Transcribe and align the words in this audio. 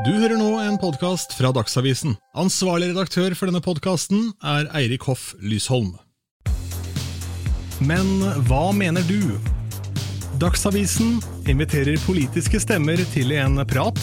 Du 0.00 0.08
hører 0.08 0.38
nå 0.40 0.54
en 0.56 0.78
podkast 0.80 1.34
fra 1.36 1.50
Dagsavisen. 1.52 2.14
Ansvarlig 2.40 2.94
redaktør 2.94 3.34
for 3.36 3.50
denne 3.50 3.60
podkasten 3.60 4.30
er 4.40 4.64
Eirik 4.78 5.04
Hoff 5.04 5.34
Lysholm. 5.44 5.90
Men 7.84 8.08
hva 8.48 8.62
mener 8.72 9.04
du? 9.04 9.36
Dagsavisen 10.40 11.20
inviterer 11.44 12.00
politiske 12.06 12.62
stemmer 12.64 13.04
til 13.12 13.36
en 13.36 13.60
prat, 13.68 14.00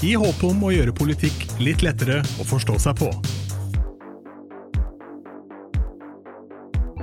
i 0.00 0.16
håp 0.16 0.40
om 0.48 0.64
å 0.64 0.72
gjøre 0.72 0.96
politikk 0.96 1.44
litt 1.60 1.84
lettere 1.84 2.22
å 2.40 2.48
forstå 2.48 2.80
seg 2.80 3.04
på. 3.04 3.12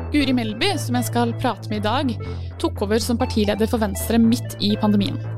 Guri 0.09 0.33
Melby, 0.33 0.73
som 0.81 0.97
jeg 0.97 1.11
skal 1.13 1.37
prate 1.37 1.69
med 1.69 1.83
i 1.83 1.85
dag, 1.85 2.29
tok 2.57 2.87
over 2.87 2.97
som 2.97 3.21
partileder 3.21 3.69
for 3.69 3.85
Venstre 3.85 4.17
midt 4.17 4.57
i 4.57 4.73
pandemien. 4.81 5.36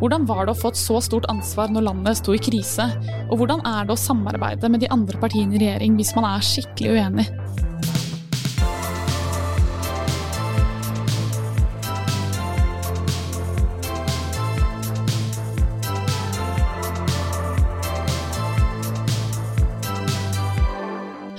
Hvordan 0.00 0.22
var 0.24 0.46
det 0.48 0.54
å 0.54 0.56
få 0.56 0.70
et 0.72 0.78
så 0.80 0.96
stort 1.04 1.26
ansvar 1.28 1.68
når 1.68 1.84
landet 1.84 2.16
sto 2.16 2.32
i 2.32 2.38
krise? 2.40 2.86
Og 3.28 3.36
hvordan 3.36 3.60
er 3.68 3.84
det 3.84 3.92
å 3.92 4.00
samarbeide 4.00 4.70
med 4.72 4.80
de 4.80 4.88
andre 4.88 5.20
partiene 5.20 5.58
i 5.58 5.60
regjering 5.60 5.98
hvis 5.98 6.14
man 6.16 6.24
er 6.24 6.40
skikkelig 6.40 6.94
uenig? 6.96 7.26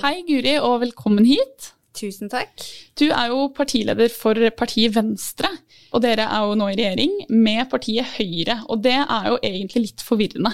Hei 0.06 0.22
Guri, 0.30 0.60
og 0.62 0.84
velkommen 0.86 1.26
hit. 1.26 1.74
Tusen 1.98 2.30
takk. 2.30 2.62
Du 3.00 3.08
er 3.08 3.32
jo 3.32 3.48
partileder 3.56 4.12
for 4.14 4.38
partiet 4.58 4.96
Venstre, 4.96 5.50
og 5.92 6.04
dere 6.04 6.28
er 6.28 6.48
jo 6.48 6.58
nå 6.60 6.70
i 6.72 6.78
regjering 6.78 7.14
med 7.32 7.70
partiet 7.72 8.18
Høyre. 8.18 8.62
Og 8.70 8.84
det 8.84 8.98
er 9.00 9.30
jo 9.32 9.38
egentlig 9.42 9.86
litt 9.88 10.04
forvirrende. 10.06 10.54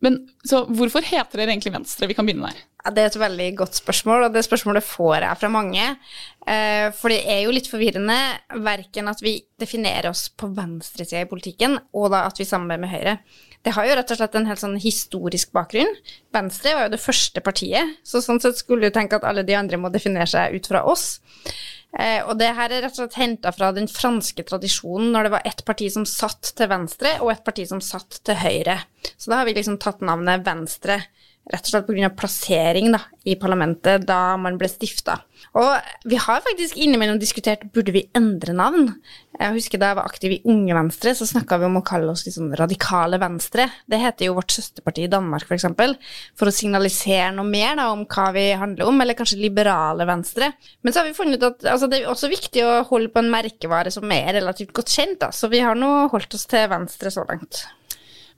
Men 0.00 0.16
så 0.46 0.62
hvorfor 0.64 1.04
heter 1.04 1.42
dere 1.42 1.52
egentlig 1.52 1.74
Venstre? 1.74 2.08
Vi 2.08 2.16
kan 2.16 2.28
begynne 2.28 2.48
der. 2.48 2.62
Ja, 2.80 2.92
det 2.96 3.02
er 3.02 3.10
et 3.10 3.18
veldig 3.20 3.48
godt 3.58 3.76
spørsmål, 3.76 4.24
og 4.24 4.32
det 4.32 4.42
spørsmålet 4.46 4.86
får 4.86 5.26
jeg 5.26 5.40
fra 5.42 5.50
mange. 5.52 5.88
Eh, 6.48 6.86
for 6.96 7.12
det 7.12 7.20
er 7.28 7.42
jo 7.44 7.52
litt 7.52 7.68
forvirrende 7.68 8.16
verken 8.64 9.10
at 9.12 9.20
vi 9.20 9.34
definerer 9.60 10.08
oss 10.08 10.30
på 10.32 10.48
venstresida 10.56 11.26
i 11.26 11.28
politikken, 11.28 11.76
og 11.92 12.08
da 12.14 12.24
at 12.30 12.40
vi 12.40 12.48
samarbeider 12.48 12.84
med 12.86 12.94
Høyre. 12.94 13.16
Det 13.60 13.74
har 13.76 13.84
jo 13.84 13.96
rett 13.98 14.14
og 14.14 14.20
slett 14.22 14.38
en 14.40 14.48
helt 14.48 14.62
sånn 14.62 14.78
historisk 14.80 15.52
bakgrunn. 15.52 15.92
Venstre 16.32 16.72
var 16.78 16.88
jo 16.88 16.94
det 16.94 17.02
første 17.02 17.44
partiet, 17.44 17.98
så 18.00 18.22
sånn 18.24 18.40
sett 18.40 18.56
skulle 18.56 18.88
du 18.88 18.96
tenke 18.96 19.20
at 19.20 19.26
alle 19.28 19.44
de 19.44 19.58
andre 19.58 19.76
må 19.80 19.92
definere 19.92 20.30
seg 20.30 20.56
ut 20.56 20.70
fra 20.72 20.80
oss. 20.88 21.18
Eh, 21.98 22.20
og 22.22 22.36
det 22.38 22.52
her 22.54 22.70
er 22.70 22.84
rett 22.84 22.94
og 22.94 23.02
slett 23.02 23.18
henta 23.18 23.50
fra 23.54 23.72
den 23.74 23.88
franske 23.90 24.44
tradisjonen 24.46 25.10
når 25.14 25.26
det 25.26 25.32
var 25.34 25.48
ett 25.50 25.64
parti 25.66 25.88
som 25.90 26.06
satt 26.06 26.52
til 26.56 26.70
venstre, 26.70 27.16
og 27.24 27.32
ett 27.34 27.44
parti 27.46 27.66
som 27.68 27.82
satt 27.82 28.20
til 28.26 28.38
høyre. 28.38 28.78
Så 29.16 29.32
da 29.32 29.40
har 29.40 29.48
vi 29.48 29.56
liksom 29.58 29.80
tatt 29.82 30.04
navnet 30.06 30.46
Venstre 30.46 31.00
rett 31.50 31.66
og 31.66 31.72
slett 31.72 31.88
pga. 31.88 32.10
plassering 32.14 32.92
da, 32.94 33.00
i 33.26 33.36
parlamentet 33.38 34.06
da 34.08 34.36
man 34.40 34.58
ble 34.60 34.68
stifta. 34.70 35.18
Og 35.58 36.06
vi 36.08 36.18
har 36.20 36.42
faktisk 36.44 36.78
innimellom 36.78 37.18
diskutert 37.18 37.64
burde 37.74 37.94
vi 37.94 38.04
endre 38.16 38.54
navn. 38.54 38.92
Jeg 39.40 39.54
husker 39.56 39.80
Da 39.80 39.88
jeg 39.90 39.96
var 39.96 40.08
aktiv 40.08 40.32
i 40.34 40.40
Unge 40.52 40.74
Venstre, 40.76 41.14
så 41.16 41.26
snakka 41.26 41.58
vi 41.58 41.64
om 41.64 41.78
å 41.80 41.84
kalle 41.86 42.12
oss 42.12 42.26
liksom 42.26 42.52
radikale 42.58 43.18
Venstre. 43.22 43.66
Det 43.88 43.98
heter 44.02 44.28
jo 44.28 44.36
vårt 44.36 44.52
søsterparti 44.52 45.06
i 45.06 45.10
Danmark, 45.10 45.46
f.eks. 45.46 45.48
For, 45.48 45.56
eksempel, 45.56 45.96
for 46.36 46.50
å 46.50 46.54
signalisere 46.54 47.32
noe 47.34 47.48
mer 47.48 47.78
da, 47.80 47.88
om 47.94 48.04
hva 48.04 48.28
vi 48.36 48.46
handler 48.60 48.90
om, 48.90 49.00
eller 49.00 49.16
kanskje 49.18 49.40
liberale 49.40 50.06
Venstre. 50.08 50.52
Men 50.82 50.92
så 50.92 51.00
har 51.00 51.08
vi 51.08 51.16
funnet 51.16 51.42
at 51.46 51.64
altså, 51.64 51.88
det 51.90 52.02
er 52.02 52.12
også 52.12 52.30
viktig 52.30 52.66
å 52.66 52.78
holde 52.90 53.12
på 53.14 53.24
en 53.24 53.32
merkevare 53.32 53.92
som 53.94 54.12
er 54.12 54.34
relativt 54.38 54.74
godt 54.76 54.92
kjent, 54.92 55.22
da. 55.24 55.32
så 55.32 55.48
vi 55.50 55.64
har 55.64 55.78
nå 55.78 56.10
holdt 56.12 56.36
oss 56.36 56.46
til 56.50 56.68
Venstre 56.70 57.14
så 57.14 57.24
langt. 57.30 57.64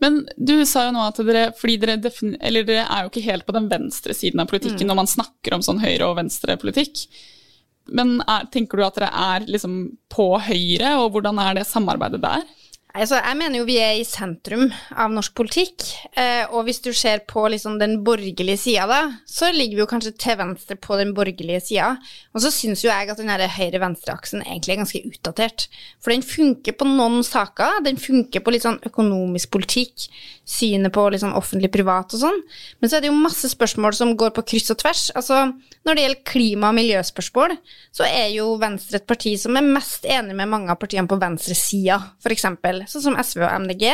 Men 0.03 0.23
du 0.37 0.57
sa 0.67 0.89
jo 0.89 0.95
nå 0.97 1.05
at 1.07 1.21
dere 1.23 1.45
fordi 1.55 1.77
dere, 1.83 1.99
eller 2.43 2.67
dere 2.67 2.87
er 2.89 3.05
jo 3.05 3.13
ikke 3.13 3.27
helt 3.29 3.47
på 3.47 3.55
den 3.55 3.69
venstre 3.71 4.17
siden 4.17 4.43
av 4.43 4.51
politikken 4.51 4.85
mm. 4.85 4.91
når 4.91 4.99
man 4.99 5.11
snakker 5.11 5.55
om 5.55 5.63
sånn 5.63 5.83
høyre- 5.83 6.09
og 6.09 6.19
venstrepolitikk. 6.19 7.05
Men 7.95 8.17
er, 8.27 8.49
tenker 8.55 8.79
du 8.79 8.87
at 8.87 8.99
dere 8.99 9.13
er 9.13 9.47
liksom 9.51 9.77
på 10.13 10.27
høyre, 10.43 10.97
og 11.03 11.15
hvordan 11.15 11.39
er 11.43 11.61
det 11.61 11.69
samarbeidet 11.71 12.23
der? 12.23 12.43
Altså, 12.93 13.17
jeg 13.17 13.37
mener 13.41 13.57
jo 13.57 13.65
vi 13.65 13.79
er 13.81 13.95
i 13.97 14.05
sentrum 14.05 14.67
av 15.01 15.13
norsk 15.15 15.33
politikk. 15.39 15.85
Eh, 16.13 16.45
og 16.53 16.67
hvis 16.67 16.83
du 16.85 16.91
ser 16.93 17.23
på 17.29 17.47
liksom 17.49 17.79
den 17.81 18.03
borgerlige 18.05 18.59
sida, 18.61 18.85
da, 18.91 18.99
så 19.25 19.49
ligger 19.49 19.79
vi 19.79 19.81
jo 19.81 19.89
kanskje 19.89 20.13
til 20.21 20.37
venstre 20.37 20.77
på 20.77 20.99
den 21.01 21.15
borgerlige 21.17 21.63
sida. 21.71 21.95
Og 22.37 22.45
så 22.45 22.53
syns 22.53 22.85
jo 22.85 22.91
jeg 22.91 23.09
at 23.09 23.23
den 23.23 23.33
høyre-venstre-aksen 23.33 24.45
egentlig 24.45 24.75
er 24.75 24.83
ganske 24.83 25.03
utdatert. 25.09 25.67
For 26.05 26.13
den 26.13 26.27
funker 26.27 26.77
på 26.77 26.89
noen 26.91 27.25
saker. 27.25 27.81
Den 27.87 27.97
funker 28.01 28.45
på 28.45 28.53
litt 28.53 28.67
sånn 28.67 28.81
økonomisk 28.85 29.55
politikk, 29.57 30.11
synet 30.45 30.93
på 30.93 31.07
liksom 31.15 31.33
offentlig-privat 31.39 32.13
og 32.13 32.25
sånn. 32.27 32.43
Men 32.83 32.93
så 32.93 32.99
er 32.99 33.07
det 33.07 33.13
jo 33.13 33.17
masse 33.17 33.49
spørsmål 33.55 33.97
som 33.97 34.13
går 34.21 34.37
på 34.37 34.45
kryss 34.53 34.69
og 34.75 34.83
tvers. 34.85 35.07
Altså, 35.17 35.47
når 35.89 35.97
det 35.97 36.05
gjelder 36.05 36.25
klima- 36.29 36.69
og 36.75 36.77
miljøspørsmål, 36.77 37.57
så 37.89 38.05
er 38.05 38.29
jo 38.37 38.53
Venstre 38.61 39.01
et 39.01 39.09
parti 39.09 39.33
som 39.41 39.57
er 39.57 39.65
mest 39.65 40.05
enig 40.05 40.37
med 40.37 40.53
mange 40.53 40.69
av 40.71 40.81
partiene 40.83 41.09
på 41.09 41.17
venstresida, 41.23 41.99
f.eks. 42.21 42.47
Sånn 42.91 43.05
som 43.07 43.19
SV 43.21 43.45
og 43.47 43.53
MDG. 43.65 43.85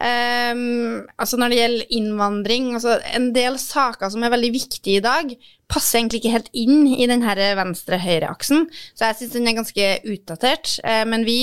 Um, 0.00 0.06
ehm, 0.06 0.94
altså 1.20 1.38
når 1.40 1.52
det 1.52 1.60
gjelder 1.60 1.94
innvandring, 1.98 2.70
altså 2.78 2.98
en 3.12 3.30
del 3.36 3.58
saker 3.60 4.12
som 4.12 4.24
er 4.24 4.32
veldig 4.34 4.52
viktige 4.54 5.00
i 5.00 5.04
dag, 5.04 5.34
passer 5.70 6.00
egentlig 6.00 6.22
ikke 6.22 6.34
helt 6.34 6.50
inn 6.56 6.88
i 6.96 7.06
denne 7.10 7.50
venstre-høyre-aksen, 7.60 8.66
så 8.94 9.10
jeg 9.10 9.20
syns 9.20 9.36
den 9.36 9.50
er 9.50 9.60
ganske 9.60 9.92
utdatert. 10.14 10.74
Uh, 10.86 11.04
men 11.10 11.26
vi 11.28 11.38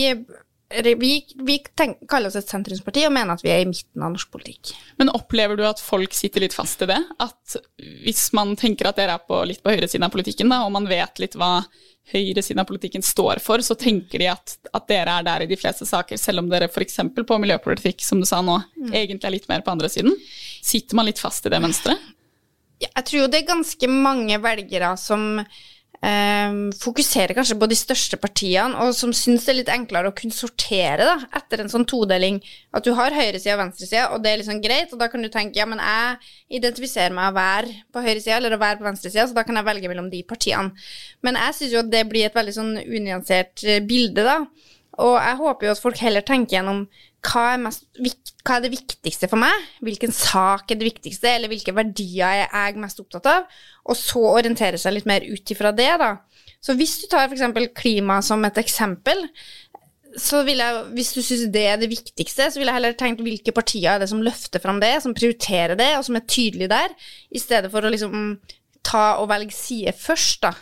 vi, 0.70 1.26
vi 1.36 1.58
tenk, 1.76 2.02
kaller 2.10 2.28
oss 2.28 2.36
et 2.36 2.50
sentrumsparti 2.50 3.06
og 3.08 3.14
mener 3.16 3.38
at 3.38 3.44
vi 3.44 3.52
er 3.54 3.64
i 3.64 3.68
midten 3.70 4.04
av 4.04 4.12
norsk 4.12 4.32
politikk. 4.34 4.74
Men 5.00 5.12
opplever 5.16 5.56
du 5.56 5.64
at 5.68 5.80
folk 5.84 6.16
sitter 6.16 6.44
litt 6.44 6.56
fast 6.56 6.82
i 6.84 6.90
det? 6.90 7.00
At 7.24 7.56
hvis 8.04 8.26
man 8.36 8.56
tenker 8.60 8.90
at 8.90 9.00
dere 9.00 9.16
er 9.16 9.24
på, 9.24 9.40
litt 9.48 9.64
på 9.64 9.72
høyresiden 9.72 10.08
av 10.08 10.12
politikken, 10.14 10.52
da, 10.52 10.66
og 10.66 10.74
man 10.76 10.90
vet 10.90 11.24
litt 11.24 11.38
hva 11.40 11.62
høyresiden 12.12 12.62
av 12.64 12.68
politikken 12.68 13.04
står 13.04 13.42
for, 13.44 13.64
så 13.64 13.76
tenker 13.80 14.24
de 14.24 14.30
at, 14.32 14.58
at, 14.72 14.86
dere 14.92 15.18
er 15.20 15.28
der 15.28 15.46
i 15.46 15.50
de 15.50 15.60
fleste 15.60 15.88
saker, 15.88 16.20
selv 16.20 16.44
om 16.44 16.52
dere 16.52 16.70
f.eks. 16.72 17.00
på 17.16 17.40
miljøpolitikk, 17.44 18.04
som 18.04 18.20
du 18.24 18.28
sa 18.28 18.42
nå, 18.44 18.60
mm. 18.76 18.92
egentlig 18.92 19.28
er 19.28 19.36
litt 19.38 19.50
mer 19.52 19.64
på 19.64 19.74
andre 19.74 19.92
siden. 19.92 20.16
Sitter 20.64 21.00
man 21.00 21.08
litt 21.08 21.22
fast 21.24 21.48
i 21.48 21.54
det 21.54 21.64
mønsteret? 21.64 22.14
Ja, 22.78 22.92
jeg 22.92 23.08
tror 23.08 23.24
jo 23.24 23.30
det 23.34 23.40
er 23.42 23.50
ganske 23.50 23.90
mange 23.90 24.38
velgere 24.44 24.92
som 25.02 25.40
Um, 25.98 26.68
fokuserer 26.78 27.34
kanskje 27.34 27.56
på 27.58 27.68
de 27.72 27.76
største 27.76 28.20
partiene, 28.22 28.78
og 28.84 28.92
som 28.94 29.10
syns 29.18 29.48
det 29.48 29.50
er 29.50 29.58
litt 29.58 29.72
enklere 29.74 30.12
å 30.12 30.16
kunne 30.16 30.36
sortere 30.36 31.08
da, 31.08 31.16
etter 31.40 31.64
en 31.64 31.72
sånn 31.74 31.88
todeling. 31.90 32.38
At 32.78 32.86
du 32.86 32.92
har 32.94 33.16
høyresida 33.16 33.56
og 33.56 33.64
venstresida, 33.64 34.04
og 34.14 34.22
det 34.22 34.32
er 34.32 34.40
liksom 34.44 34.62
greit, 34.62 34.94
og 34.94 35.02
da 35.02 35.08
kan 35.10 35.26
du 35.26 35.32
tenke 35.34 35.58
ja, 35.58 35.66
men 35.66 35.82
jeg 35.82 36.62
identifiserer 36.62 37.18
meg 37.18 37.32
å 37.32 37.38
være 37.40 37.74
på 37.90 38.06
høyresida 38.06 38.38
eller 38.38 38.54
å 38.54 38.62
være 38.62 38.78
på 38.78 38.86
venstresida, 38.86 39.26
så 39.26 39.40
da 39.40 39.46
kan 39.48 39.58
jeg 39.58 39.70
velge 39.72 39.90
mellom 39.90 40.12
de 40.14 40.22
partiene. 40.30 40.88
Men 41.26 41.42
jeg 41.42 41.58
syns 41.58 41.74
jo 41.74 41.82
at 41.82 41.92
det 41.96 42.06
blir 42.12 42.30
et 42.30 42.38
veldig 42.38 42.56
sånn 42.60 42.74
unyansert 42.86 43.66
eh, 43.66 43.82
bilde, 43.82 44.28
da. 44.28 44.38
Og 45.04 45.14
jeg 45.20 45.38
håper 45.38 45.68
jo 45.68 45.74
at 45.76 45.82
folk 45.82 46.00
heller 46.02 46.26
tenker 46.26 46.58
gjennom 46.58 46.86
hva 47.28 47.44
er, 47.54 47.60
mest, 47.62 47.84
hva 48.46 48.58
er, 48.58 48.64
det 48.64 48.72
viktigste 48.72 49.28
for 49.30 49.42
meg? 49.42 49.66
Hvilken 49.84 50.14
sak 50.16 50.72
er 50.72 50.80
det 50.80 50.88
viktigste, 50.88 51.30
eller 51.34 51.52
hvilke 51.52 51.76
verdier 51.76 52.46
er 52.46 52.48
jeg 52.48 52.80
mest 52.82 53.02
opptatt 53.04 53.28
av? 53.30 53.48
Og 53.90 53.98
så 54.00 54.22
orientere 54.32 54.80
seg 54.82 54.96
litt 54.96 55.10
mer 55.10 55.26
ut 55.28 55.54
ifra 55.54 55.74
det, 55.76 55.90
da. 56.02 56.14
Så 56.64 56.74
hvis 56.78 56.96
du 57.02 57.08
tar 57.12 57.28
f.eks. 57.28 57.70
klima 57.78 58.22
som 58.26 58.46
et 58.48 58.58
eksempel, 58.62 59.26
så 60.18 60.42
vil 60.48 60.62
jeg, 60.64 60.86
hvis 60.98 61.12
du 61.14 61.20
syns 61.22 61.46
det 61.54 61.66
er 61.70 61.78
det 61.82 61.92
viktigste, 61.92 62.48
så 62.50 62.60
vil 62.60 62.70
jeg 62.70 62.78
heller 62.80 62.96
tenkt 62.98 63.22
hvilke 63.26 63.54
partier 63.54 63.94
er 63.94 64.02
det 64.02 64.10
som 64.10 64.24
løfter 64.26 64.64
fram 64.64 64.80
det, 64.82 64.96
som 65.04 65.14
prioriterer 65.18 65.78
det, 65.78 65.92
og 65.98 66.08
som 66.08 66.18
er 66.18 66.26
tydelige 66.26 66.72
der, 66.72 66.96
i 67.30 67.42
stedet 67.42 67.70
for 67.74 67.86
å 67.86 67.92
liksom 67.94 68.38
ta 68.88 69.20
og 69.22 69.30
velge 69.30 69.54
side 69.54 69.94
først, 70.00 70.48
da. 70.48 70.54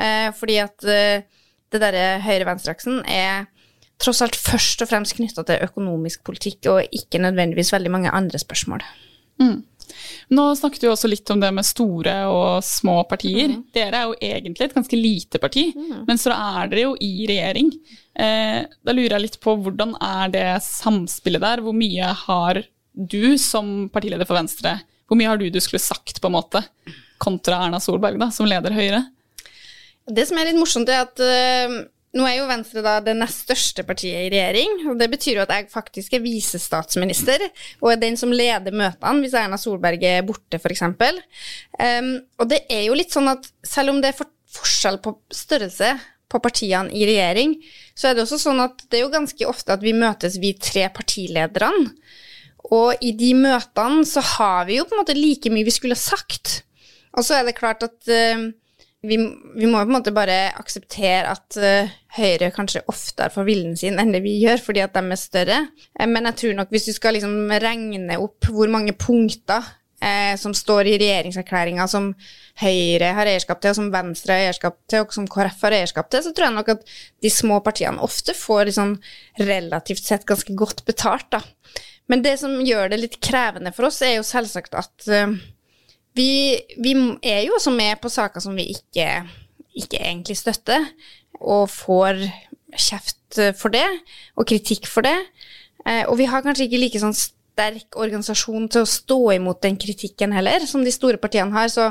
Eh, 0.00 0.28
fordi 0.38 0.56
at 0.62 0.86
eh, 0.88 1.26
det 1.72 1.80
derre 1.82 2.06
høyre-venstre-aksen 2.24 3.02
er 3.10 3.48
tross 4.02 4.22
alt 4.24 4.38
først 4.38 4.82
og 4.84 4.90
fremst 4.90 5.16
knytta 5.18 5.44
til 5.48 5.62
økonomisk 5.66 6.24
politikk, 6.26 6.68
og 6.72 6.96
ikke 6.96 7.22
nødvendigvis 7.22 7.72
veldig 7.74 7.92
mange 7.94 8.14
andre 8.14 8.40
spørsmål. 8.42 8.82
Mm. 9.42 9.60
Nå 10.32 10.44
snakket 10.56 10.84
du 10.84 10.88
også 10.90 11.10
litt 11.10 11.28
om 11.32 11.40
det 11.42 11.50
med 11.54 11.66
store 11.66 12.14
og 12.30 12.64
små 12.64 13.02
partier. 13.08 13.50
Mm. 13.52 13.64
Dere 13.74 13.98
er 13.98 14.08
jo 14.08 14.16
egentlig 14.32 14.68
et 14.68 14.76
ganske 14.76 14.98
lite 14.98 15.40
parti, 15.42 15.66
mm. 15.76 16.04
men 16.08 16.20
så 16.20 16.32
er 16.34 16.70
dere 16.72 16.86
jo 16.86 16.94
i 17.02 17.26
regjering. 17.28 17.72
Eh, 18.12 18.60
da 18.64 18.94
lurer 18.94 19.16
jeg 19.16 19.26
litt 19.26 19.40
på 19.42 19.56
hvordan 19.64 19.96
er 19.98 20.32
det 20.32 20.48
samspillet 20.66 21.44
der? 21.44 21.64
Hvor 21.64 21.76
mye 21.76 22.12
har 22.24 22.62
du 22.92 23.38
som 23.40 23.88
partileder 23.92 24.28
for 24.28 24.38
Venstre, 24.38 24.78
hvor 25.08 25.18
mye 25.18 25.30
har 25.30 25.40
du 25.40 25.48
du 25.52 25.60
skulle 25.60 25.82
sagt, 25.82 26.20
på 26.20 26.28
en 26.30 26.36
måte, 26.36 26.62
kontra 27.22 27.62
Erna 27.66 27.80
Solberg, 27.82 28.18
da, 28.20 28.30
som 28.34 28.48
leder 28.48 28.74
Høyre? 28.76 29.04
Det 30.08 30.24
som 30.28 30.38
er 30.40 30.48
litt 30.48 30.58
morsomt, 30.58 30.90
er 30.90 31.04
at 31.04 31.20
uh, 31.22 31.82
nå 32.12 32.26
er 32.28 32.36
jo 32.36 32.48
Venstre 32.48 32.82
da 32.84 32.98
det 33.00 33.14
nest 33.16 33.46
største 33.46 33.84
partiet 33.88 34.26
i 34.26 34.30
regjering, 34.34 34.82
og 34.90 34.98
det 35.00 35.08
betyr 35.14 35.38
jo 35.38 35.44
at 35.46 35.54
jeg 35.56 35.70
faktisk 35.72 36.12
er 36.16 36.24
visestatsminister 36.24 37.44
og 37.80 37.88
er 37.94 38.02
den 38.02 38.18
som 38.20 38.34
leder 38.34 38.74
møtene 38.76 39.24
hvis 39.24 39.36
Erna 39.38 39.56
Solberg 39.60 40.04
er 40.04 40.26
borte, 40.28 40.60
f.eks. 40.60 40.84
Um, 40.92 42.12
og 42.36 42.50
det 42.52 42.64
er 42.68 42.84
jo 42.90 42.98
litt 42.98 43.14
sånn 43.16 43.32
at 43.32 43.48
selv 43.64 43.94
om 43.94 44.02
det 44.02 44.12
er 44.12 44.18
for 44.18 44.28
forskjell 44.52 45.00
på 45.00 45.14
størrelse 45.32 45.94
på 46.32 46.40
partiene 46.44 46.92
i 46.92 47.06
regjering, 47.08 47.56
så 47.96 48.10
er 48.10 48.16
det 48.16 48.26
også 48.26 48.40
sånn 48.44 48.60
at 48.64 48.84
det 48.88 49.00
er 49.00 49.06
jo 49.06 49.14
ganske 49.14 49.48
ofte 49.48 49.72
at 49.72 49.84
vi 49.84 49.96
møtes, 49.96 50.40
vi 50.40 50.52
tre 50.60 50.88
partilederne. 50.92 51.92
Og 52.72 53.00
i 53.04 53.10
de 53.16 53.32
møtene 53.36 54.04
så 54.08 54.22
har 54.36 54.68
vi 54.68 54.78
jo 54.78 54.84
på 54.88 54.96
en 54.96 55.02
måte 55.02 55.16
like 55.16 55.50
mye 55.52 55.66
vi 55.66 55.74
skulle 55.74 55.96
ha 55.96 56.00
sagt. 56.00 56.62
Og 57.16 57.24
så 57.26 57.38
er 57.38 57.48
det 57.48 57.56
klart 57.58 57.84
at 57.84 57.96
uh, 58.08 58.50
vi, 59.02 59.18
vi, 59.56 59.66
må 59.66 59.80
på 59.80 59.88
en 59.88 59.96
måte 59.96 60.14
bare 60.14 60.52
akseptere 60.58 61.32
at 61.32 61.58
uh, 61.58 61.90
Høyre 62.16 62.52
kanskje 62.54 62.84
oftere 62.90 63.32
får 63.34 63.46
viljen 63.48 63.76
sin 63.78 63.98
enn 63.98 64.12
det 64.14 64.22
vi 64.22 64.36
gjør, 64.42 64.60
fordi 64.62 64.82
at 64.84 64.94
de 64.94 65.02
er 65.02 65.20
større. 65.20 65.60
Uh, 65.98 66.06
men 66.06 66.28
jeg 66.30 66.38
tror 66.40 66.58
nok 66.60 66.74
hvis 66.74 66.86
du 66.90 66.94
skal 66.96 67.18
liksom 67.18 67.50
regne 67.62 68.18
opp 68.22 68.50
hvor 68.52 68.70
mange 68.70 68.94
punkter 68.94 69.66
eh, 70.02 70.34
som 70.38 70.54
står 70.54 70.90
i 70.90 70.96
regjeringserklæringa 71.00 71.86
som 71.90 72.12
Høyre 72.62 73.12
har 73.16 73.30
eierskap 73.30 73.62
til, 73.62 73.72
og 73.72 73.78
som 73.78 73.88
Venstre 73.94 74.36
har 74.36 74.48
eierskap 74.48 74.76
til, 74.90 75.04
og 75.04 75.14
som 75.14 75.28
KrF 75.30 75.62
har 75.66 75.76
eierskap 75.78 76.10
til, 76.12 76.24
så 76.24 76.34
tror 76.34 76.48
jeg 76.48 76.56
nok 76.58 76.72
at 76.74 76.84
de 77.24 77.32
små 77.32 77.60
partiene 77.64 78.02
ofte 78.04 78.34
får 78.36 78.68
liksom 78.68 78.98
relativt 79.40 80.04
sett 80.04 80.26
ganske 80.28 80.56
godt 80.58 80.84
betalt, 80.88 81.30
da. 81.32 81.42
Men 82.10 82.24
det 82.24 82.34
som 82.42 82.58
gjør 82.66 82.90
det 82.92 83.00
litt 83.00 83.20
krevende 83.24 83.72
for 83.72 83.88
oss, 83.88 84.02
er 84.04 84.18
jo 84.18 84.26
selvsagt 84.26 84.74
at 84.76 85.08
uh, 85.08 85.32
vi, 86.18 86.60
vi, 86.82 86.94
er 87.22 87.42
jo 87.46 87.56
også 87.56 87.72
med 87.74 88.00
på 88.02 88.10
saker 88.12 88.44
som 88.44 88.56
vi 88.58 88.68
ikke, 88.74 89.08
ikke 89.74 90.00
egentlig 90.00 90.36
støtter, 90.36 90.86
og 91.40 91.70
får 91.72 92.20
kjeft 92.78 93.40
for 93.58 93.72
det, 93.72 93.86
og 94.36 94.46
kritikk 94.48 94.86
for 94.90 95.04
det. 95.06 95.16
Uh, 95.82 96.04
og 96.06 96.18
vi 96.20 96.28
har 96.30 96.44
kanskje 96.44 96.68
ikke 96.68 96.80
like 96.82 97.00
sånn 97.02 97.16
sterk 97.16 97.96
organisasjon 97.98 98.68
til 98.72 98.84
å 98.84 98.88
stå 98.88 99.18
imot 99.36 99.62
den 99.64 99.78
kritikken 99.80 100.34
heller, 100.36 100.64
som 100.68 100.84
de 100.84 100.92
store 100.94 101.20
partiene 101.20 101.54
har. 101.56 101.72
Så 101.72 101.90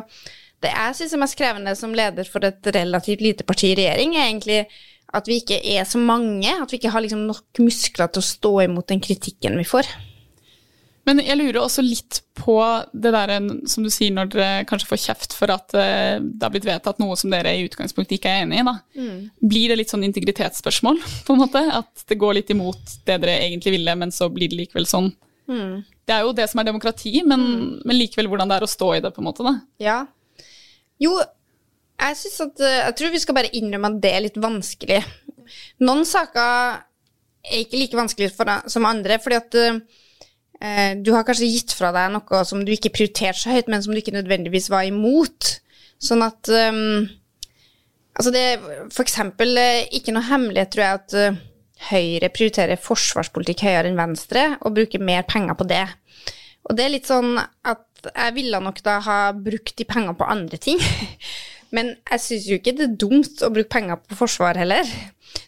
det 0.62 0.72
jeg 0.72 0.98
syns 0.98 1.18
er 1.18 1.22
mest 1.24 1.38
krevende 1.40 1.74
som 1.78 1.96
leder 1.98 2.30
for 2.30 2.46
et 2.48 2.72
relativt 2.76 3.24
lite 3.26 3.48
parti 3.48 3.72
i 3.72 3.78
regjering, 3.78 4.16
er 4.16 4.30
egentlig 4.30 4.62
at 5.12 5.28
vi 5.28 5.42
ikke 5.42 5.60
er 5.74 5.84
så 5.88 6.00
mange, 6.00 6.48
at 6.48 6.72
vi 6.72 6.80
ikke 6.80 6.94
har 6.94 7.04
liksom 7.04 7.26
nok 7.28 7.60
muskler 7.60 8.08
til 8.08 8.24
å 8.24 8.30
stå 8.30 8.54
imot 8.68 8.88
den 8.94 9.04
kritikken 9.04 9.58
vi 9.60 9.68
får. 9.68 9.90
Men 11.08 11.22
jeg 11.24 11.38
lurer 11.40 11.58
også 11.64 11.82
litt 11.82 12.20
på 12.38 12.56
det 12.94 13.12
der 13.14 13.32
som 13.70 13.86
du 13.86 13.90
sier 13.94 14.14
når 14.14 14.30
dere 14.34 14.66
kanskje 14.70 14.90
får 14.92 15.02
kjeft 15.02 15.34
for 15.38 15.54
at 15.54 15.74
eh, 15.78 16.20
det 16.22 16.46
har 16.46 16.54
blitt 16.54 16.68
vedtatt 16.68 17.02
noe 17.02 17.18
som 17.18 17.34
dere 17.34 17.56
i 17.58 17.66
utgangspunktet 17.66 18.20
ikke 18.20 18.30
er 18.30 18.46
enig 18.46 18.62
i. 18.62 18.66
da. 18.68 18.76
Mm. 18.94 19.18
Blir 19.54 19.72
det 19.72 19.80
litt 19.82 19.94
sånn 19.94 20.06
integritetsspørsmål, 20.06 21.02
på 21.28 21.36
en 21.36 21.42
måte? 21.42 21.64
At 21.82 22.06
det 22.10 22.20
går 22.22 22.38
litt 22.38 22.54
imot 22.54 23.00
det 23.08 23.18
dere 23.24 23.40
egentlig 23.48 23.76
ville, 23.80 23.98
men 23.98 24.14
så 24.14 24.30
blir 24.34 24.52
det 24.52 24.62
likevel 24.62 24.86
sånn? 24.90 25.10
Mm. 25.50 25.82
Det 26.08 26.16
er 26.16 26.26
jo 26.26 26.36
det 26.38 26.48
som 26.52 26.62
er 26.62 26.70
demokrati, 26.70 27.16
men, 27.26 27.48
mm. 27.50 27.74
men, 27.86 27.98
likevel 27.98 28.30
hvordan 28.32 28.52
det 28.52 28.60
er 28.60 28.68
å 28.68 28.70
stå 28.70 28.92
i 28.96 29.02
det, 29.04 29.14
på 29.16 29.24
en 29.24 29.30
måte. 29.32 29.46
da. 29.48 29.56
Ja. 29.82 29.98
Jo, 31.02 31.16
jeg 32.02 32.18
synes 32.18 32.38
at 32.46 32.62
eh, 32.62 32.78
Jeg 32.86 32.96
tror 32.98 33.14
vi 33.14 33.24
skal 33.24 33.38
bare 33.38 33.52
innrømme 33.58 33.90
at 33.90 34.00
det 34.06 34.14
er 34.14 34.26
litt 34.28 34.40
vanskelig. 34.42 35.02
Noen 35.82 36.06
saker 36.08 36.86
er 37.42 37.64
ikke 37.64 37.82
like 37.82 37.98
vanskelig 37.98 38.32
for, 38.36 38.54
som 38.70 38.86
andre, 38.86 39.18
fordi 39.22 39.40
at 39.42 39.60
eh, 39.60 39.82
du 41.02 41.08
har 41.16 41.26
kanskje 41.26 41.48
gitt 41.50 41.72
fra 41.74 41.90
deg 41.96 42.12
noe 42.14 42.42
som 42.46 42.60
du 42.62 42.70
ikke 42.70 42.92
prioriterte 42.94 43.40
så 43.40 43.54
høyt, 43.56 43.70
men 43.72 43.82
som 43.82 43.96
du 43.96 43.98
ikke 43.98 44.14
nødvendigvis 44.14 44.68
var 44.70 44.86
imot. 44.86 45.56
Sånn 46.02 46.22
at 46.26 46.50
um, 46.50 47.08
Altså, 48.12 48.34
det 48.36 48.42
er 48.44 48.64
for 48.92 49.06
eksempel 49.06 49.56
eh, 49.58 49.88
ikke 49.96 50.12
noe 50.14 50.28
hemmelighet, 50.28 50.74
tror 50.74 50.84
jeg, 50.84 51.00
at 51.00 51.14
uh, 51.16 51.38
Høyre 51.90 52.30
prioriterer 52.30 52.78
forsvarspolitikk 52.78 53.64
høyere 53.66 53.90
enn 53.90 53.98
Venstre 53.98 54.44
og 54.60 54.76
bruker 54.76 55.02
mer 55.02 55.24
penger 55.26 55.56
på 55.58 55.66
det. 55.72 55.86
Og 56.70 56.78
det 56.78 56.84
er 56.86 56.94
litt 56.94 57.10
sånn 57.10 57.40
at 57.40 58.12
jeg 58.12 58.36
ville 58.36 58.60
nok 58.62 58.84
da 58.86 59.00
ha 59.02 59.18
brukt 59.34 59.74
de 59.80 59.88
pengene 59.90 60.14
på 60.18 60.28
andre 60.30 60.60
ting. 60.62 60.78
Men 61.76 61.96
jeg 61.96 62.22
syns 62.22 62.46
jo 62.52 62.60
ikke 62.60 62.76
det 62.78 62.86
er 62.86 63.00
dumt 63.02 63.42
å 63.42 63.50
bruke 63.54 63.74
penger 63.74 63.98
på 64.04 64.20
forsvar 64.20 64.60
heller. 64.62 64.86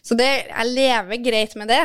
Så 0.02 0.18
det, 0.18 0.26
jeg 0.48 0.72
lever 0.72 1.22
greit 1.22 1.54
med 1.60 1.70
det. 1.70 1.84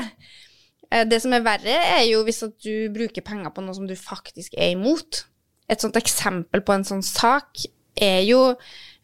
Eh, 0.92 1.06
det 1.10 1.22
som 1.24 1.34
er 1.36 1.46
verre, 1.46 1.76
er 1.98 2.06
jo 2.10 2.24
hvis 2.28 2.44
at 2.48 2.56
du 2.66 2.90
bruker 2.94 3.26
penger 3.26 3.54
på 3.54 3.66
noe 3.66 3.78
som 3.78 3.90
du 3.90 3.96
faktisk 4.00 4.58
er 4.58 4.74
imot. 4.76 5.26
Et 5.70 5.82
sånt 5.82 5.98
eksempel 6.00 6.64
på 6.66 6.74
en 6.74 6.88
sånn 6.88 7.06
sak 7.06 7.62
er 8.00 8.24
jo 8.26 8.42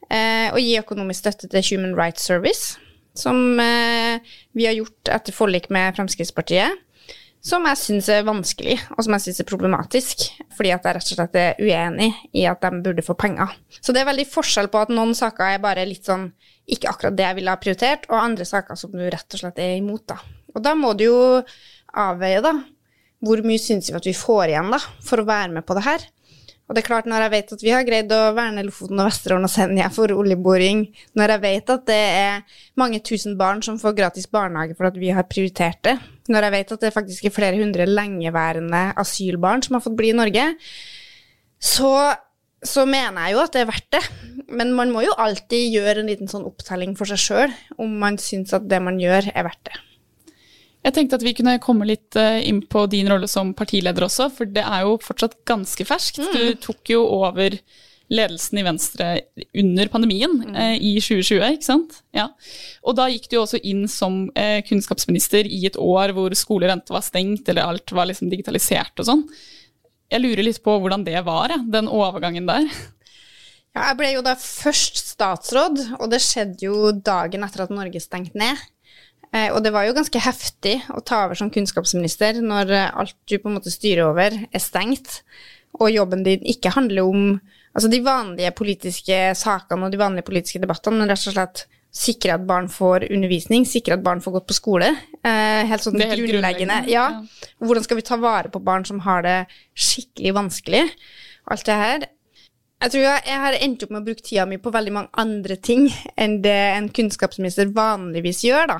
eh, 0.10 0.50
å 0.50 0.62
gi 0.62 0.80
økonomisk 0.82 1.26
støtte 1.26 1.52
til 1.52 1.68
Human 1.74 1.96
Rights 1.98 2.26
Service 2.26 2.80
som 3.16 3.60
eh, 3.60 4.20
vi 4.52 4.66
har 4.68 4.76
gjort 4.76 5.12
etter 5.12 5.36
forlik 5.36 5.70
med 5.74 5.96
Fremskrittspartiet. 5.96 6.82
Som 7.46 7.68
jeg 7.70 7.78
syns 7.78 8.08
er 8.10 8.24
vanskelig, 8.26 8.80
og 8.96 9.04
som 9.06 9.14
jeg 9.14 9.28
syns 9.28 9.40
er 9.44 9.48
problematisk. 9.48 10.24
Fordi 10.58 10.72
at 10.74 10.88
jeg 10.88 10.98
rett 10.98 11.12
og 11.14 11.20
slett 11.20 11.38
er 11.38 11.60
uenig 11.62 12.10
i 12.34 12.48
at 12.50 12.64
de 12.64 12.82
burde 12.82 13.06
få 13.06 13.14
penger. 13.22 13.54
Så 13.78 13.94
det 13.94 14.02
er 14.02 14.10
veldig 14.10 14.26
forskjell 14.32 14.72
på 14.74 14.82
at 14.82 14.94
noen 14.94 15.14
saker 15.18 15.54
er 15.54 15.62
bare 15.62 15.86
litt 15.86 16.10
sånn 16.10 16.32
ikke 16.66 16.90
akkurat 16.90 17.14
det 17.14 17.28
jeg 17.28 17.38
ville 17.38 17.54
ha 17.54 17.62
prioritert, 17.62 18.08
og 18.10 18.18
andre 18.18 18.48
saker 18.50 18.80
som 18.80 18.96
du 18.98 19.04
rett 19.06 19.38
og 19.38 19.44
slett 19.44 19.62
er 19.62 19.76
imot, 19.78 20.08
da. 20.10 20.18
Og 20.56 20.64
da 20.66 20.74
må 20.80 20.96
du 20.98 21.06
jo 21.06 21.20
avveie, 21.96 22.42
da. 22.46 22.54
Hvor 23.26 23.42
mye 23.46 23.62
syns 23.62 23.90
vi 23.90 23.98
at 23.98 24.08
vi 24.08 24.14
får 24.18 24.52
igjen, 24.52 24.74
da, 24.74 24.82
for 25.06 25.22
å 25.22 25.28
være 25.28 25.56
med 25.56 25.66
på 25.68 25.78
det 25.78 25.86
her? 25.88 26.04
Og 26.66 26.74
det 26.74 26.82
er 26.82 26.88
klart, 26.88 27.06
når 27.06 27.28
jeg 27.28 27.32
vet 27.36 27.52
at 27.54 27.62
vi 27.62 27.74
har 27.76 27.86
greid 27.86 28.14
å 28.14 28.20
verne 28.34 28.64
Lofoten 28.66 28.98
og 28.98 29.06
Vesterålen 29.12 29.46
og 29.46 29.52
Senja 29.54 29.90
for 29.94 30.10
oljeboring, 30.16 30.82
når 31.14 31.36
jeg 31.36 31.44
vet 31.44 31.72
at 31.76 31.84
det 31.86 32.00
er 32.18 32.62
mange 32.82 33.02
tusen 33.06 33.36
barn 33.38 33.62
som 33.66 33.78
får 33.82 33.94
gratis 34.00 34.26
barnehage 34.34 34.74
for 34.78 34.90
at 34.90 34.98
vi 34.98 35.12
har 35.14 35.28
prioritert 35.30 35.84
det, 35.86 36.00
når 36.26 36.48
jeg 36.48 36.56
vet 36.56 36.74
at 36.74 36.86
det 36.88 36.94
faktisk 36.96 37.28
er 37.30 37.36
flere 37.36 37.60
hundre 37.62 37.86
lengeværende 37.86 38.82
asylbarn 38.98 39.62
som 39.62 39.78
har 39.78 39.86
fått 39.86 39.98
bli 40.00 40.10
i 40.10 40.18
Norge, 40.18 40.48
så, 41.62 41.94
så 42.66 42.90
mener 42.90 43.28
jeg 43.28 43.38
jo 43.38 43.44
at 43.46 43.54
det 43.54 43.62
er 43.62 43.70
verdt 43.70 43.92
det. 43.94 44.04
Men 44.58 44.74
man 44.78 44.94
må 44.94 45.06
jo 45.06 45.14
alltid 45.22 45.70
gjøre 45.70 46.02
en 46.02 46.10
liten 46.10 46.30
sånn 46.30 46.50
opptelling 46.50 46.98
for 46.98 47.10
seg 47.10 47.22
sjøl 47.22 47.54
om 47.82 47.94
man 48.02 48.18
syns 48.22 48.58
at 48.58 48.66
det 48.70 48.82
man 48.82 48.98
gjør, 49.02 49.30
er 49.38 49.46
verdt 49.46 49.70
det. 49.70 49.78
Jeg 50.86 50.94
tenkte 50.94 51.18
at 51.18 51.26
vi 51.26 51.34
kunne 51.34 51.58
komme 51.64 51.88
litt 51.90 52.16
eh, 52.20 52.44
inn 52.46 52.62
på 52.70 52.86
din 52.92 53.10
rolle 53.10 53.28
som 53.32 53.56
partileder 53.58 54.06
også, 54.06 54.30
for 54.34 54.50
det 54.50 54.62
er 54.62 54.86
jo 54.86 55.00
fortsatt 55.02 55.40
ganske 55.50 55.88
ferskt. 55.88 56.22
Mm. 56.22 56.36
Du 56.36 56.62
tok 56.68 56.94
jo 56.94 57.02
over 57.18 57.58
ledelsen 58.14 58.60
i 58.62 58.66
Venstre 58.68 59.08
under 59.58 59.90
pandemien 59.90 60.36
mm. 60.44 60.54
eh, 60.54 60.76
i 60.78 60.94
2020, 61.02 61.42
ikke 61.58 61.66
sant? 61.66 62.00
Ja. 62.14 62.28
Og 62.86 62.98
da 63.00 63.08
gikk 63.10 63.26
du 63.32 63.40
jo 63.40 63.46
også 63.48 63.62
inn 63.66 63.88
som 63.90 64.28
eh, 64.38 64.60
kunnskapsminister 64.68 65.50
i 65.50 65.64
et 65.72 65.80
år 65.82 66.14
hvor 66.14 66.36
skoler 66.38 66.76
enten 66.76 66.94
var 66.94 67.06
stengt 67.06 67.50
eller 67.50 67.66
alt 67.66 67.96
var 67.96 68.12
liksom 68.12 68.30
digitalisert 68.30 69.02
og 69.02 69.10
sånn. 69.10 69.26
Jeg 70.14 70.22
lurer 70.22 70.46
litt 70.46 70.62
på 70.62 70.78
hvordan 70.84 71.02
det 71.08 71.18
var, 71.26 71.50
ja, 71.50 71.58
den 71.66 71.90
overgangen 71.90 72.46
der. 72.46 72.70
Ja, 73.76 73.90
jeg 73.90 73.98
ble 74.00 74.14
jo 74.14 74.22
da 74.24 74.36
først 74.40 75.02
statsråd, 75.02 75.82
og 75.98 76.08
det 76.14 76.22
skjedde 76.24 76.70
jo 76.70 76.94
dagen 76.96 77.44
etter 77.44 77.66
at 77.66 77.74
Norge 77.74 78.00
stengte 78.00 78.38
ned. 78.40 78.62
Eh, 79.36 79.50
og 79.52 79.62
det 79.66 79.74
var 79.76 79.88
jo 79.88 79.96
ganske 79.98 80.22
heftig 80.22 80.78
å 80.96 81.02
ta 81.04 81.26
over 81.26 81.38
som 81.40 81.52
kunnskapsminister 81.52 82.40
når 82.44 82.72
eh, 82.72 82.90
alt 82.96 83.18
du 83.28 83.38
på 83.38 83.52
en 83.52 83.58
måte 83.58 83.74
styrer 83.74 84.08
over, 84.08 84.38
er 84.48 84.64
stengt, 84.64 85.22
og 85.76 85.92
jobben 85.92 86.24
din 86.24 86.44
ikke 86.48 86.72
handler 86.72 87.04
om 87.04 87.24
altså 87.76 87.90
de 87.92 88.00
vanlige 88.06 88.54
politiske 88.56 89.18
sakene 89.36 89.88
og 89.88 89.92
de 89.92 90.00
vanlige 90.00 90.28
politiske 90.30 90.62
debattene, 90.64 91.02
men 91.02 91.12
rett 91.12 91.28
og 91.28 91.36
slett 91.36 91.66
sikre 91.96 92.36
at 92.36 92.48
barn 92.48 92.68
får 92.72 93.08
undervisning, 93.08 93.64
sikre 93.68 93.96
at 93.96 94.04
barn 94.04 94.24
får 94.24 94.38
gått 94.38 94.48
på 94.50 94.58
skole. 94.58 94.90
Eh, 95.24 95.62
helt 95.68 95.84
sånn 95.84 96.00
helt 96.00 96.20
grunnleggende. 96.20 96.82
Ja. 96.92 97.06
Hvordan 97.64 97.86
skal 97.88 98.00
vi 98.00 98.08
ta 98.08 98.20
vare 98.20 98.52
på 98.52 98.64
barn 98.64 98.88
som 98.88 99.00
har 99.04 99.24
det 99.24 99.38
skikkelig 99.72 100.36
vanskelig? 100.36 100.84
Alt 101.52 101.68
det 101.68 101.78
her. 101.80 102.08
Jeg 102.86 102.92
tror 102.94 103.06
jeg 103.26 103.38
har 103.42 103.56
endt 103.66 103.82
opp 103.82 103.94
med 103.96 104.04
å 104.04 104.06
bruke 104.06 104.22
tida 104.22 104.44
mi 104.46 104.60
på 104.62 104.70
veldig 104.70 104.92
mange 104.94 105.18
andre 105.18 105.56
ting 105.58 105.88
enn 106.22 106.36
det 106.44 106.54
en 106.76 106.92
kunnskapsminister 106.94 107.72
vanligvis 107.74 108.44
gjør, 108.46 108.76
da. 108.76 108.78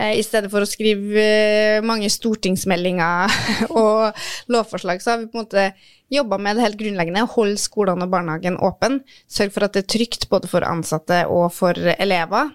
Eh, 0.00 0.16
I 0.18 0.24
stedet 0.26 0.50
for 0.50 0.66
å 0.66 0.68
skrive 0.68 1.22
eh, 1.22 1.84
mange 1.86 2.10
stortingsmeldinger 2.10 3.30
og 3.84 4.18
lovforslag, 4.50 4.98
så 4.98 5.12
har 5.12 5.22
vi 5.22 5.28
på 5.30 5.38
en 5.38 5.44
måte 5.44 5.68
jobba 6.10 6.40
med 6.42 6.58
det 6.58 6.66
helt 6.66 6.80
grunnleggende. 6.80 7.22
Holde 7.36 7.62
skolene 7.62 8.08
og 8.08 8.16
barnehagen 8.16 8.58
åpen. 8.66 8.98
Sørge 9.30 9.54
for 9.54 9.68
at 9.68 9.78
det 9.78 9.84
er 9.84 9.92
trygt 9.94 10.26
både 10.32 10.50
for 10.50 10.66
ansatte 10.66 11.22
og 11.30 11.52
for 11.54 11.78
elever. 11.94 12.50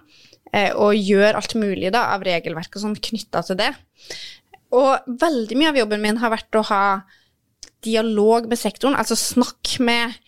Eh, 0.52 0.76
og 0.76 0.92
gjøre 0.92 1.40
alt 1.40 1.56
mulig 1.56 1.88
da, 1.96 2.10
av 2.12 2.28
regelverk 2.28 2.76
og 2.76 2.84
sånn 2.84 3.00
knytta 3.08 3.46
til 3.48 3.62
det. 3.64 3.72
Og 4.76 5.08
veldig 5.24 5.56
mye 5.56 5.72
av 5.72 5.80
jobben 5.86 6.04
min 6.04 6.20
har 6.20 6.36
vært 6.36 6.60
å 6.60 6.68
ha 6.68 6.84
dialog 7.86 8.50
med 8.50 8.60
sektoren, 8.60 9.00
altså 9.00 9.16
snakk 9.16 9.78
med 9.80 10.20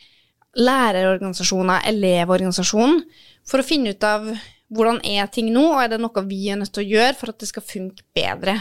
lærerorganisasjoner, 0.57 1.85
elevorganisasjonen, 1.91 3.03
for 3.49 3.61
å 3.61 3.67
finne 3.67 3.93
ut 3.95 4.07
av 4.07 4.31
hvordan 4.75 5.01
er 5.07 5.29
ting 5.33 5.51
nå, 5.53 5.65
og 5.73 5.83
er 5.83 5.93
det 5.93 6.01
noe 6.03 6.25
vi 6.29 6.49
er 6.53 6.59
nødt 6.61 6.75
til 6.77 6.85
å 6.85 6.93
gjøre 6.97 7.17
for 7.19 7.33
at 7.33 7.41
det 7.41 7.49
skal 7.51 7.65
funke 7.65 8.05
bedre. 8.17 8.59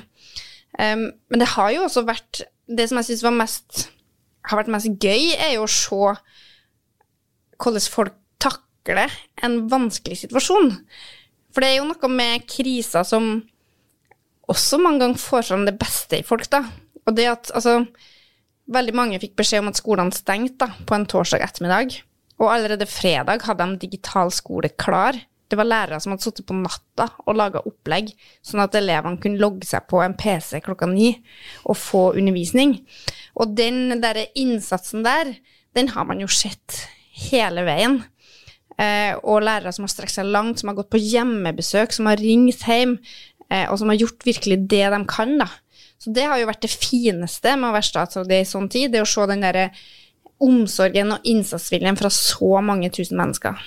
Um, 0.77 1.09
men 1.31 1.41
det 1.41 1.49
har 1.55 1.71
jo 1.73 1.85
også 1.87 2.03
vært 2.05 2.43
Det 2.67 2.83
som 2.89 2.99
jeg 2.99 3.07
syns 3.07 3.23
har 3.23 4.59
vært 4.59 4.71
mest 4.73 4.89
gøy, 4.99 5.31
er 5.39 5.53
jo 5.55 5.63
å 5.63 5.71
se 5.71 6.09
hvordan 7.57 7.85
folk 7.87 8.17
takler 8.43 9.13
en 9.43 9.55
vanskelig 9.71 10.17
situasjon. 10.25 10.73
For 11.55 11.63
det 11.63 11.69
er 11.69 11.79
jo 11.79 11.87
noe 11.87 12.09
med 12.11 12.43
kriser 12.51 13.07
som 13.07 13.37
også 14.51 14.79
mange 14.83 14.99
ganger 15.05 15.23
får 15.23 15.47
fram 15.47 15.63
det 15.67 15.77
beste 15.79 16.19
i 16.19 16.27
folk, 16.27 16.43
da. 16.51 16.65
Og 17.07 17.15
det 17.15 17.29
at 17.31 17.51
altså 17.55 17.79
Veldig 18.67 18.93
mange 18.99 19.19
fikk 19.21 19.37
beskjed 19.39 19.63
om 19.63 19.71
at 19.71 19.79
skolene 19.79 20.15
stengte 20.15 20.67
på 20.87 20.95
en 20.97 21.07
torsdag 21.07 21.43
ettermiddag. 21.45 22.01
Og 22.37 22.51
allerede 22.51 22.87
fredag 22.89 23.45
hadde 23.47 23.65
de 23.71 23.87
digital 23.87 24.31
skole 24.35 24.69
klar. 24.75 25.15
Det 25.47 25.55
var 25.55 25.69
lærere 25.69 25.99
som 26.03 26.11
hadde 26.11 26.25
sittet 26.25 26.47
på 26.49 26.57
natta 26.57 27.07
og 27.23 27.37
laga 27.39 27.61
opplegg, 27.63 28.11
sånn 28.43 28.65
at 28.65 28.75
elevene 28.75 29.21
kunne 29.23 29.39
logge 29.39 29.67
seg 29.69 29.85
på 29.87 30.01
en 30.03 30.17
PC 30.19 30.59
klokka 30.65 30.89
ni 30.91 31.13
og 31.63 31.79
få 31.79 32.03
undervisning. 32.19 32.81
Og 33.39 33.55
den 33.55 34.01
derre 34.03 34.27
innsatsen 34.35 35.07
der, 35.07 35.31
den 35.77 35.93
har 35.95 36.07
man 36.09 36.19
jo 36.19 36.27
sett 36.27 36.83
hele 37.29 37.63
veien. 37.67 38.01
Eh, 38.77 39.15
og 39.23 39.45
lærere 39.47 39.71
som 39.73 39.87
har 39.87 39.93
strekt 39.93 40.13
seg 40.13 40.27
langt, 40.27 40.59
som 40.59 40.69
har 40.69 40.77
gått 40.77 40.91
på 40.93 41.01
hjemmebesøk, 41.01 41.95
som 41.95 42.11
har 42.11 42.19
ringt 42.21 42.67
hjem, 42.67 42.97
eh, 43.47 43.65
og 43.71 43.79
som 43.79 43.89
har 43.89 43.97
gjort 44.03 44.27
virkelig 44.27 44.59
det 44.67 44.83
de 44.93 44.99
kan, 45.09 45.37
da. 45.39 45.47
Så 45.97 46.13
det 46.13 46.27
har 46.29 46.39
jo 46.39 46.49
vært 46.49 46.65
det 46.65 46.73
fineste 46.73 47.55
med 47.57 47.71
å 47.71 47.75
være 47.75 47.89
statsråd 47.89 48.33
i 48.35 48.43
sånn 48.45 48.69
tid, 48.71 48.93
det 48.93 49.01
å 49.01 49.09
se 49.09 49.25
den 49.29 49.43
derre 49.45 49.71
omsorgen 50.43 51.15
og 51.15 51.25
innsatsviljen 51.25 51.97
fra 51.97 52.11
så 52.13 52.59
mange 52.61 52.91
tusen 52.93 53.17
mennesker. 53.17 53.57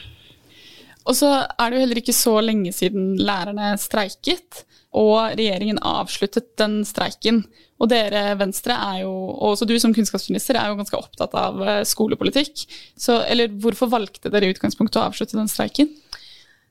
Og 1.09 1.17
så 1.17 1.31
er 1.43 1.71
det 1.71 1.79
jo 1.79 1.83
heller 1.83 2.01
ikke 2.03 2.15
så 2.15 2.37
lenge 2.45 2.73
siden 2.77 3.17
lærerne 3.19 3.73
streiket, 3.81 4.65
og 4.95 5.37
regjeringen 5.39 5.81
avsluttet 5.87 6.53
den 6.61 6.81
streiken. 6.87 7.45
Og 7.81 7.89
dere 7.91 8.35
Venstre 8.39 8.75
er 8.75 9.03
jo, 9.05 9.11
og 9.11 9.55
også 9.55 9.67
du 9.67 9.77
som 9.81 9.95
kunnskapsminister, 9.97 10.59
er 10.59 10.71
jo 10.71 10.79
ganske 10.79 10.99
opptatt 10.99 11.35
av 11.39 11.61
eh, 11.65 11.83
skolepolitikk. 11.89 12.67
Så, 12.99 13.21
eller 13.25 13.53
hvorfor 13.63 13.91
valgte 13.91 14.33
dere 14.33 14.51
i 14.51 14.55
utgangspunktet 14.55 15.01
å 15.01 15.07
avslutte 15.09 15.39
den 15.39 15.51
streiken? 15.51 15.89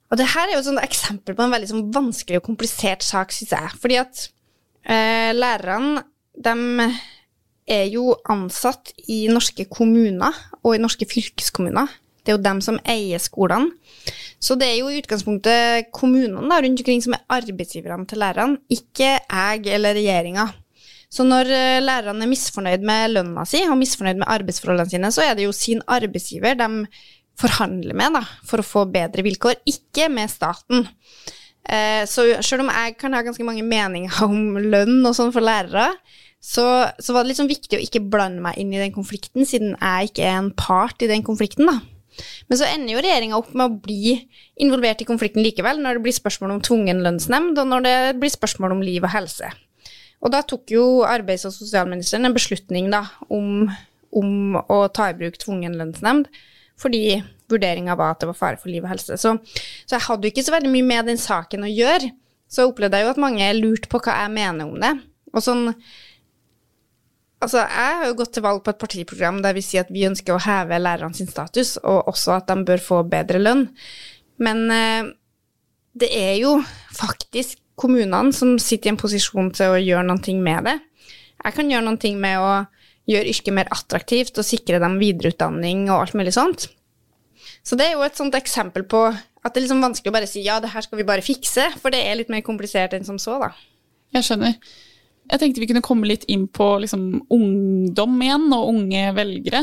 Og 0.09 0.19
det 0.19 0.27
her 0.35 0.49
er 0.49 0.57
jo 0.57 0.61
et 0.75 0.83
eksempel 0.83 1.37
på 1.37 1.45
en 1.45 1.53
veldig 1.53 1.69
sånn 1.71 1.87
vanskelig 1.95 2.41
og 2.41 2.47
komplisert 2.51 3.05
sak, 3.05 3.33
syns 3.33 3.55
jeg. 3.55 3.73
Fordi 3.81 3.97
at 4.01 4.27
eh, 4.83 5.31
lærerne, 5.35 6.03
de 6.39 6.89
er 7.69 7.89
jo 7.93 8.13
ansatt 8.29 8.93
i 9.11 9.27
norske 9.31 9.67
kommuner 9.69 10.35
og 10.63 10.75
i 10.75 10.81
norske 10.81 11.07
fylkeskommuner. 11.09 11.89
Det 12.23 12.33
er 12.33 12.37
jo 12.37 12.45
dem 12.45 12.61
som 12.63 12.79
eier 12.87 13.21
skolene. 13.21 13.71
Så 14.39 14.55
det 14.59 14.69
er 14.69 14.79
jo 14.79 14.89
i 14.91 14.99
utgangspunktet 15.01 15.89
kommunene 15.95 16.47
da, 16.47 16.59
rundt 16.63 16.81
omkring 16.81 17.03
som 17.03 17.15
er 17.15 17.25
arbeidsgiverne 17.39 18.07
til 18.07 18.21
lærerne, 18.21 18.59
ikke 18.71 19.15
jeg 19.19 19.71
eller 19.75 19.97
regjeringa. 19.97 20.47
Så 21.09 21.25
når 21.25 21.49
eh, 21.49 21.79
lærerne 21.81 22.25
er 22.25 22.29
misfornøyd 22.29 22.85
med 22.85 23.15
lønna 23.15 23.45
si 23.49 23.63
og 23.65 23.79
misfornøyd 23.79 24.21
med 24.21 24.29
arbeidsforholdene 24.29 24.93
sine, 24.93 25.11
så 25.13 25.25
er 25.25 25.33
det 25.37 25.47
jo 25.47 25.55
sin 25.55 25.81
arbeidsgiver 25.89 26.59
de 26.59 26.69
forhandler 27.39 27.97
med 27.97 28.19
da, 28.19 28.23
for 28.45 28.61
å 28.61 28.67
få 28.67 28.85
bedre 28.91 29.23
vilkår, 29.25 29.61
ikke 29.69 30.09
med 30.11 30.31
staten. 30.31 30.85
Eh, 31.67 32.05
så 32.09 32.25
selv 32.45 32.63
om 32.63 32.71
jeg 32.71 32.95
kan 33.01 33.13
ha 33.13 33.21
ganske 33.25 33.45
mange 33.45 33.65
meninger 33.65 34.21
om 34.27 34.57
lønn 34.57 35.03
og 35.03 35.15
sånn 35.17 35.33
for 35.35 35.45
lærere, 35.45 35.91
så, 36.39 36.65
så, 37.03 37.11
var 37.11 37.25
det 37.25 37.33
liksom 37.33 37.49
viktig 37.51 37.75
å 37.75 37.83
ikke 37.83 38.05
blande 38.07 38.39
meg 38.43 38.55
inn 38.61 38.71
i 38.71 38.79
den 38.79 38.93
konflikten, 38.95 39.43
siden 39.47 39.73
jeg 39.75 40.11
ikke 40.11 40.23
er 40.23 40.37
en 40.39 40.53
part 40.55 41.03
i 41.03 41.09
den 41.11 41.25
konflikten, 41.25 41.67
da. 41.67 41.81
Men 42.51 42.59
så 42.59 42.67
ender 42.67 42.95
jo 42.95 43.01
regjeringa 43.03 43.37
opp 43.37 43.51
med 43.55 43.65
å 43.65 43.79
bli 43.83 44.15
involvert 44.59 45.03
i 45.03 45.07
konflikten 45.07 45.43
likevel, 45.43 45.79
når 45.83 45.99
det 45.99 46.05
blir 46.07 46.15
spørsmål 46.15 46.55
om 46.55 46.61
tvungen 46.63 47.03
lønnsnemnd, 47.05 47.59
og 47.59 47.69
når 47.69 47.85
det 47.85 47.97
blir 48.19 48.33
spørsmål 48.33 48.75
om 48.75 48.83
liv 48.83 49.05
og 49.05 49.13
helse. 49.13 49.51
Og 50.19 50.33
da 50.33 50.41
tok 50.43 50.73
jo 50.73 50.85
arbeids- 51.07 51.47
og 51.47 51.55
sosialministeren 51.55 52.27
en 52.27 52.35
beslutning 52.35 52.89
da, 52.91 53.05
om, 53.31 53.69
om 54.11 54.59
å 54.59 54.81
ta 54.91 55.11
i 55.11 55.17
bruk 55.19 55.39
tvungen 55.39 55.77
lønnsnemnd, 55.79 56.27
fordi 56.79 57.21
vurderinga 57.51 57.95
var 57.99 58.15
at 58.15 58.23
det 58.23 58.29
var 58.31 58.37
fare 58.37 58.59
for 58.61 58.71
liv 58.71 58.85
og 58.85 58.91
helse. 58.93 59.17
Så, 59.19 59.35
så 59.85 59.97
jeg 59.97 60.05
hadde 60.07 60.27
jo 60.27 60.33
ikke 60.33 60.45
så 60.47 60.55
veldig 60.55 60.73
mye 60.73 60.89
med 60.91 61.09
den 61.11 61.21
saken 61.21 61.65
å 61.67 61.71
gjøre. 61.71 62.11
Så 62.49 62.65
opplevde 62.69 62.97
jeg 62.97 63.05
jo 63.05 63.13
at 63.13 63.21
mange 63.21 63.49
lurte 63.57 63.89
på 63.91 64.01
hva 64.01 64.21
jeg 64.23 64.33
mener 64.35 64.69
om 64.69 64.77
det. 64.81 64.93
Og 65.33 65.45
sånn 65.45 65.67
Altså, 67.39 67.61
jeg 67.61 67.95
har 67.95 68.09
jo 68.09 68.15
gått 68.19 68.33
til 68.35 68.43
valg 68.43 68.57
på 68.65 68.73
et 68.73 68.81
partiprogram 68.81 69.37
der 69.39 69.53
vi 69.55 69.61
sier 69.63 69.85
at 69.85 69.91
vi 69.95 70.01
ønsker 70.03 70.35
å 70.35 70.41
heve 70.43 70.75
lærerne 70.75 71.15
sin 71.15 71.29
status, 71.31 71.77
og 71.87 72.09
også 72.11 72.33
at 72.35 72.49
de 72.51 72.65
bør 72.67 72.81
få 72.83 72.97
bedre 73.07 73.39
lønn. 73.39 73.61
Men 74.43 74.65
eh, 74.75 75.07
det 75.95 76.09
er 76.17 76.33
jo 76.41 76.57
faktisk 76.97 77.61
kommunene 77.79 78.35
som 78.35 78.57
sitter 78.59 78.89
i 78.89 78.93
en 78.93 78.99
posisjon 78.99 79.53
til 79.55 79.71
å 79.71 79.79
gjøre 79.79 80.03
noe 80.09 80.35
med 80.43 80.67
det. 80.67 80.75
Jeg 81.39 81.55
kan 81.55 81.71
gjøre 81.71 81.87
noe 81.87 82.11
med 82.19 82.43
å 82.43 82.51
gjøre 83.09 83.31
yrket 83.31 83.55
mer 83.55 83.71
attraktivt 83.73 84.37
og 84.37 84.47
sikre 84.47 84.81
dem 84.83 84.99
videreutdanning 84.99 85.87
og 85.87 86.03
alt 86.03 86.19
mulig 86.19 86.35
sånt. 86.35 86.67
Så 87.65 87.77
det 87.79 87.87
er 87.87 87.97
jo 87.97 88.05
et 88.05 88.17
sånt 88.17 88.35
eksempel 88.37 88.85
på 88.89 89.03
at 89.09 89.53
det 89.53 89.61
er 89.61 89.65
liksom 89.65 89.83
vanskelig 89.83 90.11
å 90.11 90.15
bare 90.15 90.29
si 90.29 90.43
ja, 90.45 90.59
det 90.63 90.71
her 90.73 90.83
skal 90.85 90.99
vi 90.99 91.07
bare 91.07 91.23
fikse, 91.25 91.69
for 91.79 91.93
det 91.93 92.01
er 92.03 92.17
litt 92.19 92.31
mer 92.31 92.43
komplisert 92.45 92.95
enn 92.97 93.07
som 93.07 93.19
så, 93.21 93.37
da. 93.41 93.53
Jeg 94.15 94.25
skjønner. 94.27 94.55
Jeg 95.29 95.41
tenkte 95.41 95.61
vi 95.61 95.69
kunne 95.69 95.85
komme 95.85 96.09
litt 96.09 96.25
inn 96.31 96.47
på 96.49 96.65
liksom, 96.81 97.05
ungdom 97.29 98.21
igjen, 98.25 98.47
og 98.55 98.71
unge 98.71 99.03
velgere. 99.13 99.61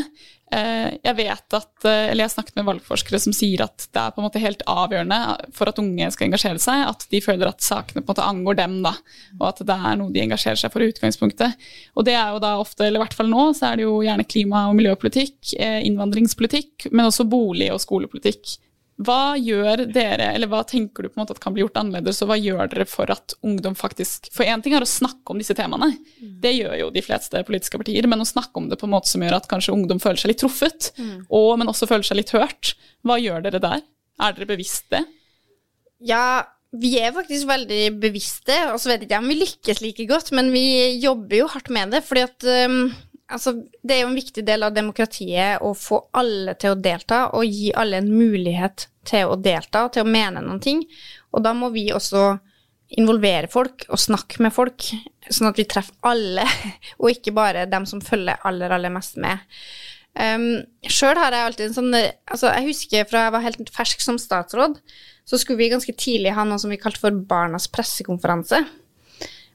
Eh, 0.55 0.93
jeg 1.03 1.17
vet 1.19 1.55
at, 1.59 1.73
eh, 1.83 2.05
eller 2.13 2.23
jeg 2.23 2.29
har 2.29 2.35
snakket 2.37 2.59
med 2.61 2.69
valgforskere 2.69 3.19
som 3.19 3.35
sier 3.35 3.65
at 3.65 3.89
det 3.91 3.99
er 3.99 4.13
på 4.15 4.23
en 4.23 4.27
måte 4.29 4.43
helt 4.43 4.63
avgjørende 4.71 5.19
for 5.57 5.67
at 5.67 5.81
unge 5.83 6.07
skal 6.15 6.29
engasjere 6.29 6.63
seg, 6.63 6.85
at 6.87 7.03
de 7.11 7.21
føler 7.25 7.51
at 7.51 7.65
sakene 7.67 8.05
på 8.05 8.07
en 8.07 8.13
måte 8.13 8.29
angår 8.29 8.61
dem, 8.61 8.77
da, 8.85 8.93
og 9.41 9.49
at 9.49 9.65
det 9.67 9.79
er 9.91 9.99
noe 9.99 10.15
de 10.15 10.23
engasjerer 10.23 10.61
seg 10.61 10.71
for 10.71 10.85
i 10.85 10.91
utgangspunktet. 10.93 11.67
Og 11.99 12.07
det 12.07 12.15
er 12.15 12.31
jo 12.31 12.45
da 12.45 12.53
ofte, 12.63 12.87
eller 12.87 13.01
i 13.01 13.05
hvert 13.07 13.19
fall 13.19 13.33
nå, 13.33 13.49
så 13.59 13.73
er 13.73 13.81
det 13.81 13.89
jo 13.89 13.99
gjerne 14.07 14.29
klima- 14.29 14.69
og 14.71 14.79
miljøpolitikk, 14.79 15.57
eh, 15.59 15.81
innvandringspolitikk, 15.89 16.93
men 16.93 17.11
også 17.11 17.27
bolig- 17.27 17.73
og 17.75 17.83
skolepolitikk. 17.83 18.61
Hva 18.97 19.37
gjør 19.37 19.83
dere, 19.93 20.31
eller 20.33 20.49
hva 20.49 20.63
tenker 20.65 21.05
du 21.05 21.11
på 21.11 21.19
en 21.19 21.23
måte 21.23 21.35
at 21.37 21.41
kan 21.43 21.53
bli 21.53 21.61
gjort 21.61 21.77
annerledes, 21.83 22.23
og 22.25 22.31
hva 22.31 22.39
gjør 22.41 22.71
dere 22.73 22.87
for 22.89 23.11
at 23.13 23.35
ungdom 23.45 23.77
faktisk 23.77 24.31
For 24.33 24.49
én 24.49 24.63
ting 24.65 24.73
er 24.77 24.87
å 24.87 24.89
snakke 24.89 25.35
om 25.35 25.41
disse 25.41 25.57
temaene, 25.57 25.91
mm. 25.93 26.31
det 26.41 26.55
gjør 26.57 26.77
jo 26.81 26.89
de 26.95 27.03
fleste 27.05 27.43
politiske 27.45 27.81
partier, 27.83 28.09
men 28.09 28.25
å 28.25 28.29
snakke 28.29 28.57
om 28.57 28.71
det 28.71 28.81
på 28.81 28.89
en 28.89 28.95
måte 28.95 29.13
som 29.13 29.25
gjør 29.25 29.37
at 29.37 29.49
kanskje 29.51 29.77
ungdom 29.77 30.01
føler 30.01 30.23
seg 30.23 30.33
litt 30.33 30.41
truffet, 30.41 30.91
mm. 30.97 31.27
og, 31.29 31.51
men 31.61 31.73
også 31.73 31.89
føler 31.91 32.09
seg 32.09 32.23
litt 32.23 32.33
hørt. 32.37 32.73
Hva 33.05 33.19
gjør 33.21 33.45
dere 33.45 33.61
der? 33.67 33.85
Er 34.17 34.37
dere 34.39 34.49
bevisst 34.49 34.89
det? 34.95 35.03
Ja, 36.09 36.47
vi 36.73 36.95
er 36.97 37.13
faktisk 37.17 37.51
veldig 37.51 37.83
bevisste, 38.01 38.57
og 38.73 38.81
så 38.81 38.95
vet 38.95 39.05
jeg 39.05 39.11
ikke 39.11 39.21
om 39.21 39.29
vi 39.29 39.43
lykkes 39.43 39.85
like 39.85 40.09
godt, 40.09 40.33
men 40.37 40.49
vi 40.57 40.65
jobber 41.05 41.43
jo 41.43 41.51
hardt 41.53 41.69
med 41.73 41.93
det, 41.93 42.01
fordi 42.09 42.25
at 42.31 42.49
um 42.65 42.81
altså, 43.33 43.55
det 43.83 43.97
er 43.97 44.03
jo 44.05 44.11
en 44.11 44.19
viktig 44.19 44.45
del 44.47 44.67
av 44.67 44.75
demokratiet 44.77 45.63
å 45.65 45.73
få 45.77 46.03
alle 46.17 46.57
til 46.61 46.75
å 46.75 46.81
delta, 46.81 47.23
og 47.37 47.47
gi 47.47 47.73
alle 47.77 48.01
en 48.03 48.11
mulighet 48.13 48.89
til 49.07 49.31
å 49.31 49.39
delta 49.41 49.87
til 49.93 50.05
å 50.05 50.11
mene 50.11 50.43
noen 50.45 50.63
ting. 50.63 50.85
Og 51.35 51.45
da 51.45 51.55
må 51.57 51.71
vi 51.75 51.89
også 51.95 52.37
involvere 52.97 53.51
folk 53.51 53.89
og 53.91 53.99
snakke 53.99 54.43
med 54.45 54.55
folk, 54.55 54.89
sånn 55.27 55.51
at 55.51 55.59
vi 55.59 55.67
treffer 55.69 55.97
alle, 56.07 56.47
og 57.01 57.11
ikke 57.13 57.35
bare 57.37 57.67
dem 57.71 57.87
som 57.89 58.03
følger 58.05 58.41
aller, 58.47 58.73
aller 58.73 58.95
mest 58.95 59.19
med. 59.23 59.43
Um, 60.17 60.63
Sjøl 60.89 61.19
har 61.21 61.35
jeg 61.35 61.45
alltid 61.45 61.67
en 61.67 61.75
sånn 61.77 61.93
altså 61.93 62.49
Jeg 62.49 62.65
husker 62.71 63.03
fra 63.05 63.27
jeg 63.27 63.33
var 63.35 63.43
helt 63.45 63.73
fersk 63.75 64.01
som 64.01 64.17
statsråd, 64.17 64.79
så 65.29 65.37
skulle 65.37 65.61
vi 65.61 65.69
ganske 65.75 65.93
tidlig 65.93 66.33
ha 66.33 66.47
noe 66.47 66.57
som 66.63 66.73
vi 66.73 66.79
kalte 66.81 67.03
for 67.03 67.19
Barnas 67.29 67.67
pressekonferanse. 67.69 68.63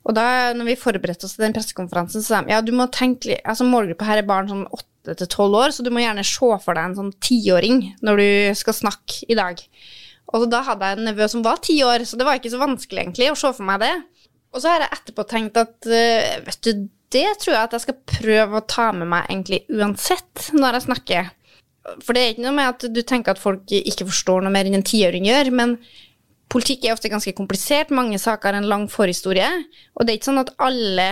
Og 0.02 0.16
da 0.18 0.52
når 0.58 0.72
vi 0.72 0.80
forberedte 0.82 1.28
oss 1.28 1.36
til 1.38 1.46
den 1.46 1.56
pressekonferansen, 1.56 2.24
så 2.24 2.28
sa 2.28 2.42
de 2.42 2.54
ja, 2.56 2.62
du 2.66 2.74
må 2.74 2.88
tenke 2.94 3.34
litt 3.34 3.44
altså 3.46 3.68
Målgruppa 3.70 4.08
her 4.08 4.22
er 4.22 4.30
barn 4.30 4.50
sånn 4.50 4.64
åtte 4.74 5.16
til 5.18 5.30
tolv 5.30 5.60
år, 5.60 5.74
så 5.74 5.86
du 5.86 5.92
må 5.94 6.02
gjerne 6.02 6.26
se 6.26 6.54
for 6.64 6.78
deg 6.78 6.88
en 6.88 6.98
sånn 6.98 7.12
tiåring 7.22 7.84
når 8.06 8.22
du 8.22 8.30
skal 8.58 8.78
snakke 8.78 9.28
i 9.30 9.38
dag. 9.38 9.62
Og 10.32 10.48
da 10.50 10.62
hadde 10.66 10.88
jeg 10.88 10.98
en 10.98 11.08
nevø 11.10 11.28
som 11.30 11.44
var 11.46 11.62
ti 11.64 11.76
år, 11.86 12.06
så 12.08 12.18
det 12.18 12.26
var 12.28 12.40
ikke 12.40 12.54
så 12.54 12.62
vanskelig 12.62 13.04
egentlig 13.04 13.30
å 13.32 13.38
se 13.38 13.52
for 13.58 13.68
meg 13.68 13.82
det. 13.84 13.94
Og 14.52 14.64
så 14.64 14.72
har 14.72 14.86
jeg 14.86 14.96
etterpå 14.98 15.26
tenkt 15.30 15.60
at 15.60 15.90
eh, 15.90 16.40
vet 16.46 16.60
du, 16.66 16.86
det 17.12 17.28
tror 17.42 17.56
jeg 17.56 17.62
at 17.66 17.76
jeg 17.76 17.86
skal 17.86 18.00
prøve 18.14 18.60
å 18.60 18.68
ta 18.68 18.90
med 18.96 19.10
meg 19.12 19.28
egentlig 19.28 19.64
uansett 19.72 20.52
når 20.56 20.78
jeg 20.78 20.88
snakker. 20.88 21.32
For 22.06 22.16
det 22.16 22.24
er 22.24 22.34
ikke 22.34 22.46
noe 22.46 22.56
med 22.56 22.72
at 22.72 22.86
du 22.94 23.02
tenker 23.02 23.34
at 23.34 23.42
folk 23.42 23.74
ikke 23.74 24.08
forstår 24.08 24.46
noe 24.46 24.54
mer 24.54 24.70
enn 24.70 24.78
en 24.80 24.88
tiåring 24.88 25.28
gjør, 25.28 25.52
men 25.58 25.76
Politikk 26.52 26.84
er 26.86 26.96
ofte 26.96 27.12
ganske 27.12 27.32
komplisert, 27.38 27.94
mange 27.96 28.20
saker 28.20 28.52
har 28.52 28.60
en 28.60 28.68
lang 28.68 28.88
forhistorie, 28.92 29.48
og 29.96 30.04
det 30.04 30.12
er 30.12 30.20
ikke 30.20 30.32
sånn 30.32 30.44
at 30.44 30.52
alle 30.60 31.08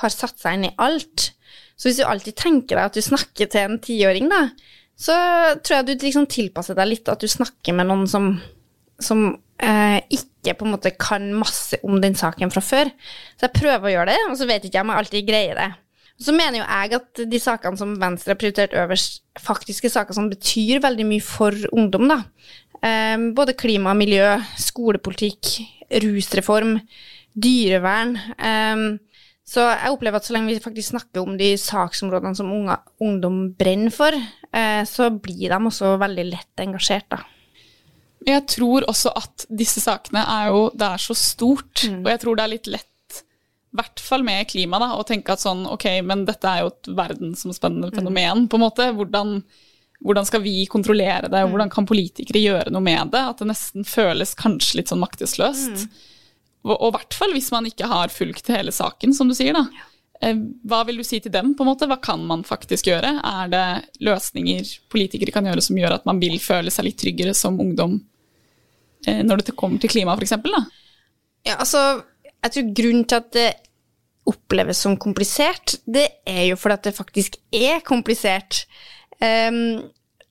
har 0.00 0.14
satt 0.14 0.40
seg 0.40 0.56
inn 0.56 0.70
i 0.70 0.74
alt. 0.82 1.30
Så 1.78 1.88
hvis 1.88 2.00
du 2.00 2.06
alltid 2.08 2.36
tenker 2.36 2.74
deg 2.76 2.88
at 2.88 2.96
du 2.96 3.04
snakker 3.04 3.50
til 3.50 3.68
en 3.68 3.78
tiåring, 3.82 4.26
da, 4.32 4.48
så 5.00 5.14
tror 5.64 5.78
jeg 5.78 5.86
du 5.88 5.92
liksom 6.04 6.26
tilpasser 6.30 6.76
deg 6.76 6.90
litt, 6.90 7.08
at 7.08 7.22
du 7.22 7.30
snakker 7.30 7.76
med 7.76 7.88
noen 7.88 8.08
som, 8.10 8.34
som 9.00 9.30
eh, 9.62 10.00
ikke 10.12 10.56
på 10.58 10.66
en 10.66 10.74
måte 10.74 10.92
kan 11.00 11.30
masse 11.38 11.78
om 11.86 12.00
den 12.02 12.18
saken 12.18 12.52
fra 12.52 12.62
før. 12.64 12.90
Så 13.38 13.46
jeg 13.46 13.56
prøver 13.56 13.88
å 13.88 13.94
gjøre 13.94 14.10
det, 14.12 14.18
og 14.28 14.36
så 14.40 14.48
vet 14.50 14.66
ikke 14.66 14.80
jeg 14.80 14.86
om 14.86 14.92
jeg 14.92 15.04
alltid 15.04 15.30
greier 15.30 15.62
det. 15.62 15.70
Så 16.20 16.34
mener 16.36 16.60
jo 16.60 16.66
jeg 16.66 16.98
at 16.98 17.22
de 17.32 17.40
sakene 17.40 17.80
som 17.80 17.94
Venstre 18.00 18.34
har 18.34 18.40
prioritert 18.42 18.76
øverst, 18.76 19.22
faktisk 19.40 19.86
er 19.88 19.94
saker 19.94 20.16
som 20.16 20.28
betyr 20.28 20.82
veldig 20.84 21.06
mye 21.08 21.24
for 21.24 21.56
ungdom, 21.72 22.10
da. 22.10 22.18
Um, 22.80 23.30
både 23.36 23.56
klima, 23.60 23.92
miljø, 23.96 24.24
skolepolitikk, 24.56 25.52
rusreform, 26.00 26.78
dyrevern. 27.36 28.14
Um, 28.40 28.86
så 29.50 29.66
jeg 29.66 29.92
opplever 29.92 30.20
at 30.20 30.28
så 30.28 30.36
lenge 30.36 30.52
vi 30.52 30.62
faktisk 30.62 30.94
snakker 30.94 31.24
om 31.24 31.34
de 31.36 31.50
saksområdene 31.58 32.38
som 32.38 32.52
unge, 32.54 32.78
ungdom 33.02 33.42
brenner 33.58 33.92
for, 33.92 34.14
uh, 34.16 34.82
så 34.88 35.10
blir 35.12 35.50
de 35.50 35.58
også 35.58 35.96
veldig 36.00 36.26
lett 36.30 36.64
engasjert, 36.64 37.10
da. 37.12 37.20
Jeg 38.28 38.44
tror 38.52 38.84
også 38.88 39.12
at 39.16 39.46
disse 39.48 39.80
sakene 39.80 40.20
er 40.28 40.50
jo 40.52 40.66
Det 40.76 40.84
er 40.84 41.00
så 41.00 41.14
stort, 41.16 41.86
mm. 41.88 42.02
og 42.02 42.10
jeg 42.12 42.20
tror 42.20 42.36
det 42.36 42.42
er 42.44 42.52
litt 42.52 42.68
lett, 42.68 43.22
i 43.70 43.78
hvert 43.80 44.02
fall 44.02 44.24
med 44.26 44.48
klima, 44.50 44.80
da, 44.82 44.90
å 44.98 45.06
tenke 45.08 45.32
at 45.32 45.40
sånn 45.42 45.64
ok, 45.70 45.86
men 46.04 46.26
dette 46.28 46.48
er 46.48 46.64
jo 46.64 46.72
et 46.72 46.90
verdensomspennende 47.00 47.88
mm. 47.88 47.96
fenomen, 47.96 48.46
på 48.50 48.58
en 48.58 48.64
måte. 48.64 48.88
Hvordan 48.96 49.38
hvordan 50.00 50.26
skal 50.26 50.42
vi 50.44 50.64
kontrollere 50.70 51.28
det, 51.28 51.42
mm. 51.42 51.52
hvordan 51.52 51.70
kan 51.72 51.88
politikere 51.88 52.40
gjøre 52.40 52.72
noe 52.72 52.84
med 52.84 53.12
det? 53.12 53.20
At 53.20 53.42
det 53.42 53.50
nesten 53.50 53.84
føles 53.84 54.32
kanskje 54.38 54.80
litt 54.80 54.92
sånn 54.92 55.02
maktesløst. 55.02 55.84
Mm. 55.84 56.08
Og 56.70 56.88
i 56.88 56.94
hvert 56.96 57.16
fall 57.16 57.32
hvis 57.36 57.50
man 57.52 57.68
ikke 57.68 57.88
har 57.88 58.12
fulgt 58.12 58.48
hele 58.52 58.72
saken, 58.72 59.14
som 59.16 59.28
du 59.28 59.36
sier, 59.36 59.56
da. 59.56 59.88
Eh, 60.20 60.36
hva 60.68 60.82
vil 60.88 61.00
du 61.00 61.04
si 61.06 61.20
til 61.20 61.32
dem? 61.32 61.54
på 61.56 61.64
en 61.64 61.70
måte? 61.70 61.88
Hva 61.88 61.96
kan 62.02 62.20
man 62.28 62.44
faktisk 62.44 62.90
gjøre? 62.90 63.14
Er 63.24 63.52
det 63.52 63.64
løsninger 64.04 64.68
politikere 64.92 65.32
kan 65.32 65.48
gjøre 65.48 65.64
som 65.64 65.80
gjør 65.80 65.96
at 65.96 66.08
man 66.08 66.20
vil 66.20 66.36
føle 66.42 66.72
seg 66.72 66.88
litt 66.88 67.00
tryggere 67.00 67.36
som 67.36 67.56
ungdom 67.60 67.96
eh, 69.06 69.22
når 69.24 69.44
det 69.44 69.56
kommer 69.56 69.80
til 69.80 69.92
klima, 69.92 70.16
f.eks.? 70.16 70.36
Ja, 71.48 71.56
altså, 71.56 72.02
jeg 72.28 72.52
tror 72.52 72.72
grunnen 72.76 73.08
til 73.08 73.20
at 73.20 73.32
det 73.36 73.50
oppleves 74.28 74.82
som 74.84 74.98
komplisert, 75.00 75.78
det 75.88 76.06
er 76.28 76.50
jo 76.50 76.58
fordi 76.60 76.76
at 76.76 76.88
det 76.88 76.96
faktisk 76.96 77.40
er 77.56 77.80
komplisert. 77.84 78.66
Um, 79.20 79.90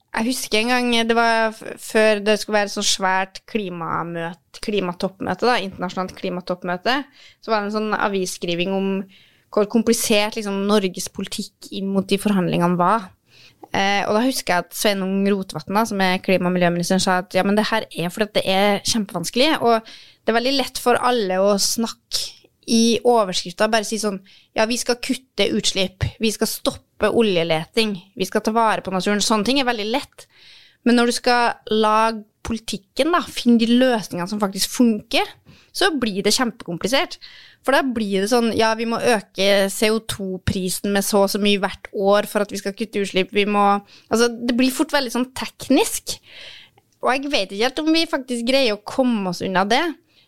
jeg 0.10 0.26
husker 0.26 0.64
en 0.64 0.72
gang 0.74 1.10
det 1.10 1.16
var 1.18 1.54
før 1.54 2.22
det 2.26 2.40
skulle 2.42 2.58
være 2.64 2.72
så 2.74 2.82
svært 2.86 3.44
klimamøte, 3.50 4.62
klimatoppmøte, 4.66 5.46
da, 5.46 5.60
internasjonalt 5.62 6.16
klimatoppmøte, 6.18 6.96
så 7.40 7.52
var 7.52 7.62
det 7.62 7.70
en 7.70 7.76
sånn 7.78 7.94
avisskriving 7.94 8.74
om 8.74 8.90
hvor 9.54 9.70
komplisert 9.70 10.38
liksom, 10.38 10.66
Norges 10.70 11.10
politikk 11.14 11.70
inn 11.78 11.90
mot 11.94 12.06
de 12.10 12.20
forhandlingene 12.22 12.78
var. 12.80 13.10
Eh, 13.70 14.02
og 14.08 14.16
da 14.18 14.24
husker 14.26 14.56
jeg 14.56 14.66
at 14.66 14.76
Sveinung 14.78 15.22
Rotevatn, 15.30 15.78
som 15.86 16.02
er 16.02 16.22
klima- 16.26 16.50
og 16.50 16.56
miljøministeren, 16.58 17.02
sa 17.04 17.20
at 17.22 17.38
ja, 17.38 17.46
men 17.46 17.58
det 17.58 17.68
her 17.70 17.86
er 17.90 18.14
fordi 18.14 18.40
det 18.40 18.46
er 18.50 18.82
kjempevanskelig, 18.82 19.52
og 19.62 19.86
det 19.86 20.34
er 20.34 20.40
veldig 20.40 20.56
lett 20.58 20.82
for 20.82 20.98
alle 20.98 21.38
å 21.42 21.54
snakke 21.62 22.39
i 22.70 23.00
overskrifta 23.08 23.70
bare 23.72 23.88
si 23.88 23.98
sånn 24.02 24.20
ja, 24.58 24.68
vi 24.70 24.78
skal 24.78 25.00
kutte 25.02 25.50
utslipp, 25.58 26.06
vi 26.22 26.32
skal 26.34 26.50
stoppe 26.50 27.10
oljeleting, 27.10 27.96
vi 28.16 28.28
skal 28.28 28.44
ta 28.46 28.54
vare 28.56 28.84
på 28.86 28.94
naturen. 28.94 29.24
Sånne 29.24 29.48
ting 29.48 29.62
er 29.62 29.70
veldig 29.70 29.88
lett. 29.90 30.28
Men 30.88 31.00
når 31.00 31.10
du 31.10 31.16
skal 31.18 31.74
lage 31.74 32.24
politikken, 32.46 33.12
da, 33.14 33.22
finne 33.28 33.60
de 33.62 33.68
løsningene 33.80 34.30
som 34.32 34.42
faktisk 34.42 34.72
funker, 34.78 35.28
så 35.76 35.92
blir 36.02 36.24
det 36.26 36.34
kjempekomplisert. 36.34 37.18
For 37.66 37.76
da 37.76 37.84
blir 37.84 38.24
det 38.24 38.30
sånn 38.32 38.52
ja, 38.58 38.72
vi 38.80 38.88
må 38.90 38.98
øke 38.98 39.68
CO2-prisen 39.74 40.94
med 40.96 41.06
så 41.06 41.26
og 41.26 41.34
så 41.34 41.42
mye 41.42 41.60
hvert 41.62 41.92
år 41.94 42.30
for 42.32 42.44
at 42.44 42.54
vi 42.54 42.62
skal 42.62 42.76
kutte 42.78 43.04
utslipp. 43.04 43.34
Vi 43.36 43.46
må 43.50 43.66
Altså, 44.10 44.30
det 44.30 44.56
blir 44.58 44.74
fort 44.74 44.94
veldig 44.96 45.14
sånn 45.14 45.30
teknisk. 45.38 46.18
Og 47.04 47.12
jeg 47.14 47.32
vet 47.32 47.52
ikke 47.52 47.68
helt 47.68 47.84
om 47.84 47.94
vi 47.96 48.10
faktisk 48.10 48.48
greier 48.48 48.76
å 48.76 48.84
komme 48.88 49.32
oss 49.32 49.44
unna 49.46 49.66
det. 49.68 49.84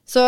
Så 0.07 0.23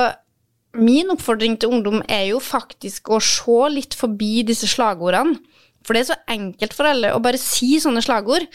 min 0.80 1.12
oppfordring 1.14 1.58
til 1.62 1.74
ungdom 1.76 2.02
er 2.10 2.28
jo 2.32 2.40
faktisk 2.42 3.12
å 3.14 3.20
se 3.22 3.58
litt 3.74 3.98
forbi 3.98 4.44
disse 4.48 4.70
slagordene. 4.72 5.38
For 5.84 5.96
det 5.96 6.04
er 6.04 6.12
så 6.14 6.22
enkelt 6.32 6.76
for 6.76 6.88
alle 6.88 7.12
å 7.14 7.22
bare 7.24 7.40
si 7.42 7.76
sånne 7.84 8.02
slagord. 8.04 8.46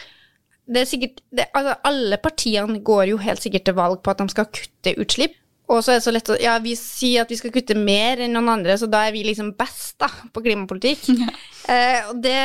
Det 0.69 0.83
er 0.83 0.89
sikkert, 0.89 1.21
det, 1.33 1.47
altså 1.57 1.77
alle 1.89 2.19
partiene 2.21 2.81
går 2.85 3.11
jo 3.13 3.21
helt 3.21 3.45
sikkert 3.45 3.67
til 3.69 3.77
valg 3.77 4.01
på 4.03 4.13
at 4.13 4.23
de 4.23 4.33
skal 4.33 4.49
kutte 4.49 4.95
utslipp. 5.01 5.37
Og 5.69 5.83
så 5.85 5.93
er 5.93 5.99
det 5.99 6.05
så 6.07 6.13
lett 6.15 6.31
å 6.33 6.39
Ja, 6.41 6.57
vi 6.65 6.73
sier 6.81 7.27
at 7.27 7.33
vi 7.33 7.37
skal 7.37 7.53
kutte 7.53 7.77
mer 7.77 8.23
enn 8.25 8.33
noen 8.33 8.49
andre, 8.55 8.79
så 8.81 8.89
da 8.89 9.05
er 9.05 9.13
vi 9.13 9.27
liksom 9.27 9.53
best 9.59 9.99
da, 10.01 10.09
på 10.33 10.45
klimapolitikk. 10.45 11.11
Ja. 11.13 11.35
Eh, 11.69 12.07
og 12.09 12.23
det, 12.25 12.39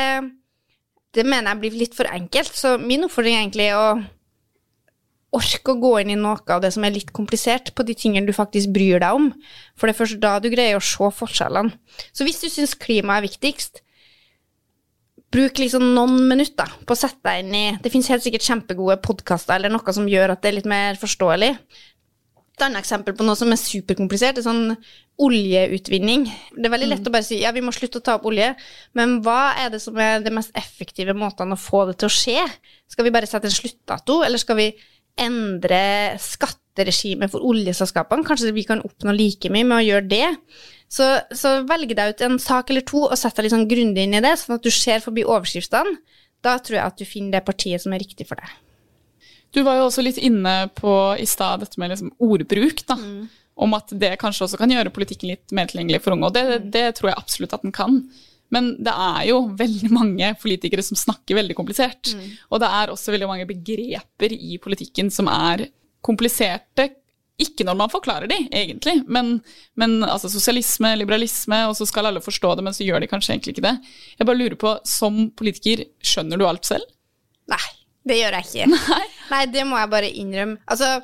det 1.16 1.22
mener 1.24 1.54
jeg 1.54 1.60
blir 1.62 1.78
litt 1.80 1.94
for 1.96 2.04
enkelt. 2.12 2.52
Så 2.52 2.74
min 2.76 3.06
oppfordring 3.06 3.38
er 3.38 3.46
egentlig 3.46 3.70
å 3.72 3.86
orke 5.34 5.72
å 5.72 5.80
gå 5.82 5.92
inn 6.00 6.12
i 6.14 6.18
noe 6.18 6.40
av 6.54 6.62
det 6.62 6.70
som 6.74 6.84
er 6.86 6.94
litt 6.94 7.12
komplisert, 7.16 7.72
på 7.74 7.86
de 7.86 7.96
tingene 7.98 8.28
du 8.28 8.34
faktisk 8.36 8.72
bryr 8.74 9.02
deg 9.02 9.18
om. 9.18 9.30
For 9.74 9.88
det 9.88 9.94
er 9.94 10.00
først 10.02 10.20
da 10.22 10.36
du 10.42 10.50
greier 10.52 10.78
å 10.78 10.84
se 10.84 11.10
forskjellene. 11.18 11.74
Så 12.14 12.26
hvis 12.26 12.42
du 12.42 12.48
syns 12.52 12.76
klima 12.78 13.18
er 13.18 13.26
viktigst, 13.26 13.82
bruk 15.34 15.58
liksom 15.58 15.88
noen 15.96 16.28
minutter 16.30 16.70
på 16.86 16.94
å 16.94 16.98
sette 16.98 17.18
deg 17.26 17.42
inn 17.42 17.56
i 17.58 17.64
Det 17.82 17.90
fins 17.90 18.06
helt 18.12 18.22
sikkert 18.22 18.46
kjempegode 18.46 19.00
podkaster 19.02 19.56
eller 19.56 19.72
noe 19.72 19.94
som 19.96 20.06
gjør 20.06 20.36
at 20.36 20.44
det 20.44 20.52
er 20.52 20.58
litt 20.60 20.70
mer 20.70 21.00
forståelig. 21.00 21.50
Et 22.54 22.62
annet 22.62 22.78
eksempel 22.78 23.16
på 23.18 23.26
noe 23.26 23.34
som 23.34 23.50
er 23.50 23.58
superkomplisert, 23.58 24.38
er 24.38 24.46
sånn 24.46 24.76
oljeutvinning. 25.24 26.28
Det 26.54 26.68
er 26.68 26.72
veldig 26.74 26.90
lett 26.92 27.02
mm. 27.02 27.08
å 27.10 27.14
bare 27.16 27.26
si 27.26 27.40
ja, 27.40 27.50
vi 27.54 27.62
må 27.66 27.74
slutte 27.74 27.98
å 27.98 28.04
ta 28.06 28.14
opp 28.18 28.28
olje, 28.30 28.52
men 28.94 29.16
hva 29.26 29.56
er 29.58 29.72
det 29.74 29.80
som 29.82 29.98
er 29.98 30.22
de 30.22 30.30
mest 30.34 30.54
effektive 30.58 31.16
måtene 31.18 31.58
å 31.58 31.60
få 31.60 31.82
det 31.90 31.96
til 31.98 32.10
å 32.10 32.14
skje? 32.14 32.44
Skal 32.90 33.08
vi 33.08 33.14
bare 33.14 33.26
sette 33.26 33.50
en 33.50 33.56
sluttdato, 33.56 34.20
eller 34.22 34.38
skal 34.38 34.60
vi 34.60 34.68
endre 35.20 35.82
skatteregimet 36.22 37.32
for 37.32 37.44
oljeselskapene? 37.46 38.26
Kanskje 38.26 38.54
vi 38.56 38.66
kan 38.68 38.82
oppnå 38.84 39.14
like 39.16 39.50
mye 39.52 39.66
med 39.68 39.78
å 39.80 39.86
gjøre 39.86 40.08
det? 40.10 40.28
Så, 40.90 41.06
så 41.34 41.56
velg 41.66 41.94
deg 41.96 42.14
ut 42.14 42.26
en 42.26 42.36
sak 42.42 42.70
eller 42.70 42.84
to 42.86 43.06
og 43.08 43.16
sett 43.18 43.36
deg 43.36 43.46
litt 43.46 43.54
sånn 43.54 43.70
grundig 43.70 44.04
inn 44.06 44.18
i 44.18 44.22
det, 44.22 44.36
sånn 44.38 44.58
at 44.58 44.66
du 44.66 44.70
ser 44.74 45.02
forbi 45.04 45.24
overskriftene. 45.26 45.96
Da 46.44 46.58
tror 46.60 46.78
jeg 46.78 46.84
at 46.84 47.00
du 47.00 47.08
finner 47.08 47.38
det 47.38 47.46
partiet 47.46 47.82
som 47.82 47.94
er 47.96 48.02
riktig 48.04 48.28
for 48.28 48.38
deg. 48.40 48.52
Du 49.54 49.62
var 49.62 49.78
jo 49.78 49.86
også 49.86 50.02
litt 50.02 50.18
inne 50.18 50.68
på 50.74 50.92
i 51.20 51.26
stad 51.30 51.62
dette 51.62 51.78
med 51.80 51.92
liksom 51.92 52.12
ordbruk. 52.22 52.84
da, 52.88 52.98
mm. 52.98 53.24
Om 53.64 53.76
at 53.78 53.92
det 53.94 54.16
kanskje 54.18 54.48
også 54.48 54.58
kan 54.58 54.72
gjøre 54.74 54.92
politikken 54.94 55.30
litt 55.30 55.54
mer 55.54 55.70
tilgjengelig 55.70 56.02
for 56.02 56.16
unge. 56.16 56.26
Og 56.26 56.34
det, 56.34 56.44
mm. 56.44 56.70
det, 56.74 56.86
tror 56.98 57.12
jeg 57.12 57.20
absolutt 57.20 57.54
at 57.54 57.66
den 57.66 57.74
kan. 57.74 58.00
Men 58.54 58.74
det 58.84 58.94
er 58.94 59.22
jo 59.30 59.40
veldig 59.58 59.90
mange 59.94 60.32
politikere 60.40 60.84
som 60.86 60.98
snakker 60.98 61.40
veldig 61.40 61.56
komplisert. 61.58 62.14
Mm. 62.14 62.26
Og 62.54 62.62
det 62.62 62.70
er 62.80 62.92
også 62.92 63.14
veldig 63.14 63.30
mange 63.30 63.48
begreper 63.48 64.36
i 64.36 64.58
politikken 64.62 65.10
som 65.14 65.30
er 65.32 65.66
kompliserte. 66.04 66.92
Ikke 67.42 67.66
når 67.66 67.74
man 67.80 67.90
forklarer 67.90 68.30
de, 68.30 68.36
egentlig, 68.54 69.00
men, 69.10 69.40
men 69.80 69.96
altså 70.06 70.28
sosialisme, 70.30 70.92
liberalisme, 71.00 71.64
og 71.66 71.74
så 71.74 71.88
skal 71.90 72.06
alle 72.06 72.22
forstå 72.22 72.52
det, 72.54 72.62
men 72.62 72.76
så 72.76 72.86
gjør 72.86 73.02
de 73.02 73.08
kanskje 73.10 73.34
egentlig 73.34 73.56
ikke 73.56 73.64
det. 73.64 73.72
Jeg 74.20 74.28
bare 74.28 74.38
lurer 74.38 74.58
på, 74.60 74.76
som 74.86 75.24
politiker, 75.34 75.82
skjønner 75.98 76.38
du 76.38 76.46
alt 76.46 76.70
selv? 76.70 76.86
Nei. 77.50 77.64
Det 78.04 78.18
gjør 78.20 78.36
jeg 78.36 78.46
ikke. 78.50 78.66
Nei. 78.74 79.04
Nei, 79.30 79.44
det 79.48 79.62
må 79.66 79.78
jeg 79.80 79.90
bare 79.94 80.10
innrømme. 80.20 80.60
Altså, 80.70 80.98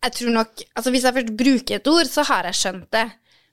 jeg 0.00 0.14
tror 0.16 0.30
nok 0.38 0.62
Altså, 0.64 0.92
hvis 0.94 1.04
jeg 1.04 1.16
først 1.16 1.34
bruker 1.36 1.76
et 1.76 1.90
ord, 1.92 2.08
så 2.08 2.24
har 2.30 2.48
jeg 2.48 2.60
skjønt 2.60 2.86
det. 2.96 3.06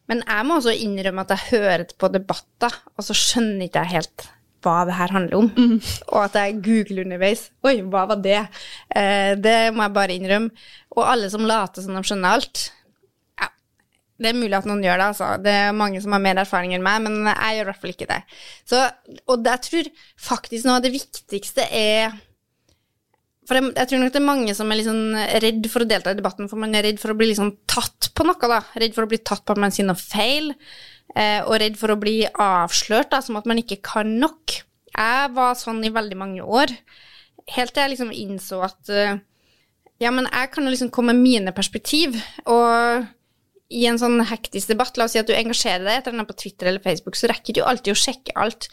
Men 0.07 0.23
jeg 0.23 0.47
må 0.47 0.57
også 0.57 0.73
innrømme 0.73 1.25
at 1.25 1.35
jeg 1.35 1.51
hører 1.51 1.85
på 1.99 2.09
debatter, 2.13 2.73
og 2.95 3.05
så 3.05 3.15
skjønner 3.17 3.67
ikke 3.67 3.83
jeg 3.83 3.97
helt 3.97 4.27
hva 4.65 4.81
det 4.87 4.95
her 4.97 5.13
handler 5.13 5.37
om. 5.37 5.51
Mm. 5.53 5.75
Og 6.13 6.17
at 6.23 6.37
jeg 6.39 6.57
googler 6.65 7.05
underveis. 7.05 7.47
Oi, 7.67 7.77
hva 7.85 8.07
var 8.09 8.23
det? 8.23 8.39
Eh, 8.89 9.35
det 9.39 9.57
må 9.75 9.85
jeg 9.85 9.95
bare 9.95 10.17
innrømme. 10.17 10.67
Og 10.97 11.03
alle 11.05 11.29
som 11.31 11.45
later 11.47 11.85
som 11.85 11.97
de 11.97 12.03
skjønner 12.07 12.37
alt. 12.37 12.63
Ja, 13.37 13.51
det 14.23 14.31
er 14.31 14.39
mulig 14.39 14.57
at 14.57 14.69
noen 14.69 14.83
gjør 14.85 15.01
det, 15.01 15.09
altså. 15.13 15.31
Det 15.43 15.53
er 15.53 15.77
mange 15.77 16.01
som 16.03 16.15
har 16.15 16.23
mer 16.23 16.41
erfaring 16.41 16.73
enn 16.75 16.85
meg, 16.85 17.03
men 17.05 17.19
jeg 17.29 17.59
gjør 17.59 17.67
i 17.67 17.69
hvert 17.71 17.83
fall 17.83 17.93
ikke 17.93 18.09
det. 18.09 18.21
Så, 18.69 18.81
og 19.27 19.51
jeg 19.51 19.65
tror 19.69 19.91
faktisk 20.29 20.67
noe 20.67 20.79
av 20.79 20.87
det 20.87 20.95
viktigste 20.95 21.67
er 21.69 22.17
for 23.47 23.55
jeg, 23.55 23.71
jeg, 23.77 23.87
tror 23.89 24.01
nok 24.01 24.13
det 24.13 24.19
er 24.19 24.27
mange 24.27 24.53
som 24.57 24.71
er 24.71 24.79
liksom 24.81 24.99
redd 25.43 25.67
for 25.71 25.85
å 25.85 25.87
delta 25.87 26.11
i 26.11 26.19
debatten, 26.19 26.49
for 26.51 26.59
man 26.59 26.75
er 26.75 26.83
redd 26.89 26.99
for 26.99 27.13
å 27.13 27.17
bli 27.17 27.29
liksom 27.31 27.53
tatt 27.69 28.09
på 28.11 28.25
noe. 28.27 28.51
da. 28.51 28.59
Redd 28.75 28.95
for 28.97 29.07
å 29.07 29.11
bli 29.11 29.21
tatt 29.23 29.45
på 29.47 29.55
at 29.55 29.61
man 29.63 29.73
sier 29.73 29.87
noe 29.87 29.99
feil, 29.99 30.51
eh, 31.15 31.39
og 31.45 31.55
redd 31.63 31.77
for 31.79 31.93
å 31.93 31.99
bli 32.01 32.19
avslørt, 32.27 33.13
da, 33.13 33.21
som 33.23 33.39
at 33.39 33.47
man 33.47 33.61
ikke 33.61 33.79
kan 33.85 34.17
nok. 34.19 34.59
Jeg 34.91 35.31
var 35.37 35.55
sånn 35.59 35.79
i 35.87 35.93
veldig 35.93 36.17
mange 36.19 36.43
år, 36.43 36.73
helt 37.55 37.71
til 37.71 37.85
jeg 37.85 37.93
liksom 37.93 38.11
innså 38.11 38.59
at 38.65 38.91
uh, 38.91 39.19
ja, 40.03 40.11
men 40.11 40.27
jeg 40.27 40.49
kan 40.51 40.67
jo 40.67 40.73
liksom 40.73 40.89
komme 40.93 41.13
med 41.15 41.23
mine 41.23 41.53
perspektiv, 41.55 42.17
og 42.49 43.07
i 43.73 43.85
en 43.87 43.99
sånn 43.99 44.19
hektisk 44.27 44.71
debatt, 44.73 44.97
la 44.97 45.07
oss 45.07 45.15
si 45.15 45.21
at 45.21 45.29
du 45.29 45.35
engasjerer 45.35 45.85
deg 45.85 46.01
etter 46.01 46.15
den 46.15 46.27
på 46.27 46.35
Twitter 46.39 46.69
eller 46.69 46.83
Facebook, 46.83 47.15
så 47.19 47.29
rekker 47.31 47.55
du 47.55 47.63
alltid 47.63 47.93
å 47.93 47.99
sjekke 47.99 48.35
alt, 48.39 48.69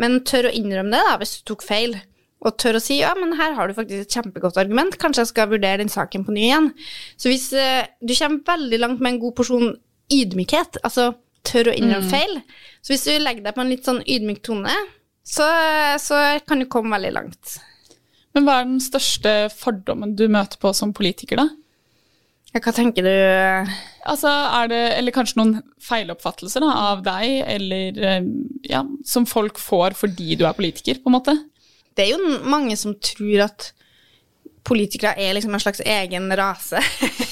men 0.00 0.22
tør 0.28 0.48
å 0.48 0.54
innrømme 0.56 0.94
det 0.94 1.02
da, 1.08 1.18
hvis 1.20 1.36
du 1.38 1.44
tok 1.50 1.64
feil 1.66 1.98
og 2.42 2.56
tør 2.58 2.78
å 2.78 2.82
si 2.82 2.98
ja, 3.00 3.12
men 3.18 3.36
her 3.38 3.54
har 3.56 3.68
du 3.68 3.76
faktisk 3.76 4.04
et 4.04 4.16
kjempegodt 4.16 4.58
argument, 4.60 4.98
kanskje 5.00 5.22
jeg 5.22 5.32
skal 5.32 5.50
vurdere 5.52 5.82
den 5.82 5.92
saken 5.92 6.26
på 6.26 6.34
ny 6.34 6.46
igjen. 6.48 6.70
Så 7.20 7.30
hvis 7.30 7.50
eh, 7.54 7.86
du 8.02 8.14
kommer 8.18 8.42
veldig 8.54 8.80
langt 8.82 9.02
med 9.02 9.14
en 9.14 9.22
god 9.22 9.36
porsjon 9.38 9.68
ydmykhet, 10.12 10.80
altså 10.82 11.12
tør 11.46 11.70
å 11.70 11.76
innrømme 11.76 12.06
mm. 12.06 12.12
feil, 12.12 12.36
så 12.82 12.94
hvis 12.94 13.06
du 13.06 13.12
legger 13.22 13.46
deg 13.46 13.56
på 13.56 13.62
en 13.62 13.72
litt 13.72 13.86
sånn 13.86 14.02
ydmyk 14.02 14.42
tone, 14.46 14.74
så, 15.22 15.46
så 16.02 16.18
kan 16.46 16.62
du 16.62 16.66
komme 16.70 16.94
veldig 16.96 17.14
langt. 17.14 17.58
Men 18.34 18.46
hva 18.46 18.60
er 18.60 18.68
den 18.68 18.82
største 18.82 19.32
fordommen 19.54 20.16
du 20.18 20.24
møter 20.32 20.58
på 20.60 20.72
som 20.74 20.94
politiker, 20.96 21.42
da? 21.42 21.48
Ja, 22.52 22.60
hva 22.60 22.72
tenker 22.76 23.06
du? 23.06 23.12
Altså, 24.10 24.28
er 24.28 24.68
det, 24.68 24.80
Eller 24.98 25.14
kanskje 25.14 25.38
noen 25.40 25.54
feiloppfattelser 25.80 26.64
da, 26.64 26.72
av 26.90 27.04
deg, 27.06 27.38
eller 27.54 28.02
eh, 28.02 28.26
ja, 28.68 28.82
som 29.08 29.28
folk 29.28 29.60
får 29.62 29.96
fordi 29.96 30.36
du 30.36 30.44
er 30.48 30.58
politiker, 30.58 31.00
på 31.00 31.12
en 31.12 31.16
måte? 31.16 31.36
Det 31.96 32.04
er 32.04 32.14
jo 32.14 32.42
mange 32.48 32.76
som 32.80 32.94
tror 33.00 33.46
at 33.48 33.72
politikere 34.66 35.16
er 35.18 35.34
liksom 35.34 35.54
en 35.56 35.62
slags 35.62 35.82
egen 35.84 36.30
rase, 36.38 36.78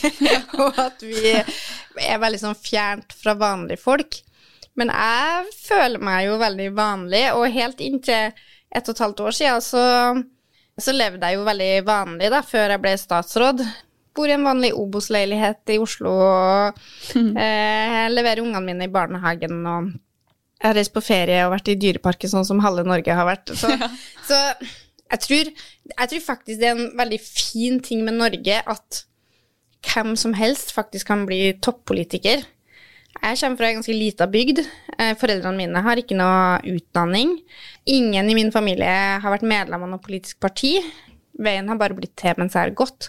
og 0.61 0.79
at 0.81 1.03
vi 1.05 1.35
er 1.35 2.23
veldig 2.23 2.41
sånn 2.43 2.59
fjernt 2.59 3.15
fra 3.15 3.37
vanlige 3.39 3.81
folk. 3.83 4.19
Men 4.79 4.91
jeg 4.95 5.55
føler 5.67 6.03
meg 6.03 6.27
jo 6.27 6.41
veldig 6.41 6.71
vanlig, 6.77 7.25
og 7.37 7.55
helt 7.55 7.83
inntil 7.85 8.31
et 8.71 8.87
og 8.87 8.95
et 8.95 9.05
halvt 9.05 9.23
år 9.27 9.37
siden 9.37 9.63
så, 9.65 9.85
så 10.79 10.95
levde 10.95 11.27
jeg 11.27 11.39
jo 11.39 11.47
veldig 11.47 11.71
vanlig 11.87 12.31
da, 12.33 12.43
før 12.47 12.75
jeg 12.75 12.83
ble 12.83 12.95
statsråd. 12.99 13.65
Bor 14.17 14.31
i 14.31 14.35
en 14.35 14.47
vanlig 14.47 14.73
Obos-leilighet 14.75 15.75
i 15.75 15.79
Oslo 15.83 16.13
og 16.13 16.79
mm. 17.15 17.35
eh, 17.39 18.07
leverer 18.11 18.43
ungene 18.43 18.65
mine 18.67 18.89
i 18.89 18.93
barnehagen 18.93 19.61
og 19.71 19.93
jeg 20.61 20.69
har 20.69 20.77
reist 20.77 20.93
på 20.93 21.03
ferie 21.05 21.41
og 21.47 21.55
vært 21.55 21.71
i 21.73 21.79
dyreparken 21.81 22.33
sånn 22.33 22.45
som 22.45 22.61
halve 22.61 22.85
Norge 22.85 23.17
har 23.17 23.29
vært. 23.29 23.53
Så, 23.57 23.73
ja. 23.81 23.89
så 24.29 24.39
jeg, 24.61 25.21
tror, 25.25 25.53
jeg, 25.95 26.11
tror, 26.13 26.25
faktisk 26.27 26.61
det 26.61 26.69
er 26.69 26.77
en 26.77 26.91
veldig 27.01 27.21
fin 27.25 27.81
ting 27.85 28.05
med 28.05 28.19
Norge 28.21 28.61
at 28.61 29.05
hvem 29.91 30.13
som 30.21 30.35
helst 30.37 30.75
faktisk 30.77 31.09
kan 31.09 31.25
bli 31.29 31.55
toppolitiker. 31.65 32.45
Jeg 33.21 33.39
kommer 33.41 33.59
fra 33.59 33.71
ei 33.71 33.77
ganske 33.79 33.97
lita 33.97 34.29
bygd. 34.31 34.61
Eh, 35.01 35.15
foreldrene 35.19 35.57
mine 35.59 35.83
har 35.85 35.99
ikke 35.99 36.19
noe 36.19 36.61
utdanning. 36.69 37.39
Ingen 37.91 38.29
i 38.29 38.37
min 38.37 38.53
familie 38.55 38.93
har 39.21 39.33
vært 39.33 39.49
medlem 39.49 39.87
av 39.87 39.95
noe 39.95 40.05
politisk 40.05 40.39
parti. 40.45 40.77
Veien 41.41 41.73
har 41.73 41.81
bare 41.81 41.97
blitt 41.97 42.15
til 42.21 42.37
mens 42.37 42.55
jeg 42.55 42.69
har 42.69 42.77
gått. 42.77 43.09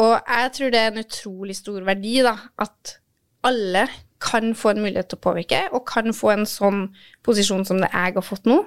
Og 0.00 0.16
jeg 0.16 0.52
tror 0.56 0.72
det 0.72 0.80
er 0.80 0.90
en 0.90 1.04
utrolig 1.04 1.56
stor 1.60 1.84
verdi 1.84 2.18
da, 2.24 2.34
at 2.64 2.96
alle 3.46 3.86
kan 4.22 4.54
få 4.56 4.72
en 4.72 4.82
mulighet 4.84 5.10
til 5.10 5.18
å 5.18 5.24
påvirke, 5.26 5.60
og 5.76 5.86
kan 5.88 6.14
få 6.16 6.32
en 6.32 6.46
sånn 6.48 6.86
posisjon 7.26 7.66
som 7.68 7.82
det 7.82 7.90
jeg 7.92 8.16
har 8.16 8.24
fått 8.24 8.48
nå. 8.48 8.62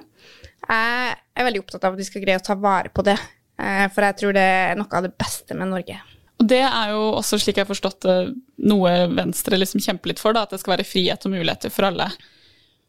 Jeg 0.68 1.16
er 1.16 1.46
veldig 1.46 1.62
opptatt 1.64 1.86
av 1.88 1.96
at 1.96 2.00
vi 2.00 2.06
skal 2.06 2.24
greie 2.24 2.40
å 2.40 2.46
ta 2.46 2.56
vare 2.60 2.92
på 2.94 3.04
det, 3.06 3.16
eh, 3.58 3.86
for 3.90 4.06
jeg 4.06 4.18
tror 4.20 4.36
det 4.36 4.46
er 4.46 4.78
noe 4.78 4.96
av 4.96 5.06
det 5.06 5.14
beste 5.18 5.56
med 5.58 5.72
Norge. 5.72 5.98
Og 6.40 6.46
Det 6.48 6.62
er 6.64 6.94
jo 6.94 7.02
også, 7.18 7.36
slik 7.36 7.58
jeg 7.58 7.66
har 7.66 7.74
forstått 7.74 8.06
det, 8.06 8.34
noe 8.64 8.92
Venstre 9.12 9.58
liksom 9.58 9.82
kjemper 9.84 10.12
litt 10.12 10.22
for, 10.22 10.32
da, 10.32 10.46
at 10.46 10.54
det 10.54 10.60
skal 10.62 10.78
være 10.78 10.88
frihet 10.88 11.26
og 11.26 11.34
muligheter 11.34 11.72
for 11.74 11.90
alle. 11.90 12.08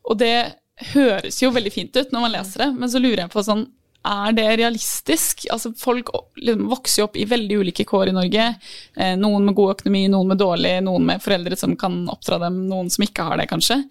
Og 0.08 0.18
det 0.22 0.56
høres 0.94 1.42
jo 1.42 1.52
veldig 1.52 1.74
fint 1.74 1.98
ut 1.98 2.14
når 2.14 2.24
man 2.24 2.34
leser 2.38 2.66
det, 2.66 2.70
men 2.78 2.90
så 2.90 3.02
lurer 3.02 3.26
jeg 3.26 3.34
på 3.34 3.44
sånn 3.46 3.66
er 4.08 4.34
det 4.34 4.48
realistisk? 4.58 5.46
Altså, 5.54 5.74
folk 5.78 6.10
liksom, 6.40 6.64
vokser 6.72 7.02
jo 7.02 7.10
opp 7.10 7.20
i 7.20 7.28
veldig 7.30 7.60
ulike 7.62 7.86
kår 7.88 8.10
i 8.10 8.16
Norge. 8.16 8.48
Eh, 8.98 9.14
noen 9.20 9.46
med 9.46 9.58
god 9.58 9.76
økonomi, 9.76 10.08
noen 10.10 10.32
med 10.32 10.42
dårlig, 10.42 10.74
noen 10.88 11.06
med 11.12 11.22
foreldre 11.22 11.58
som 11.60 11.76
kan 11.80 12.04
oppdra 12.10 12.40
dem, 12.46 12.64
noen 12.72 12.90
som 12.94 13.06
ikke 13.06 13.28
har 13.28 13.42
det, 13.42 13.50
kanskje. 13.52 13.82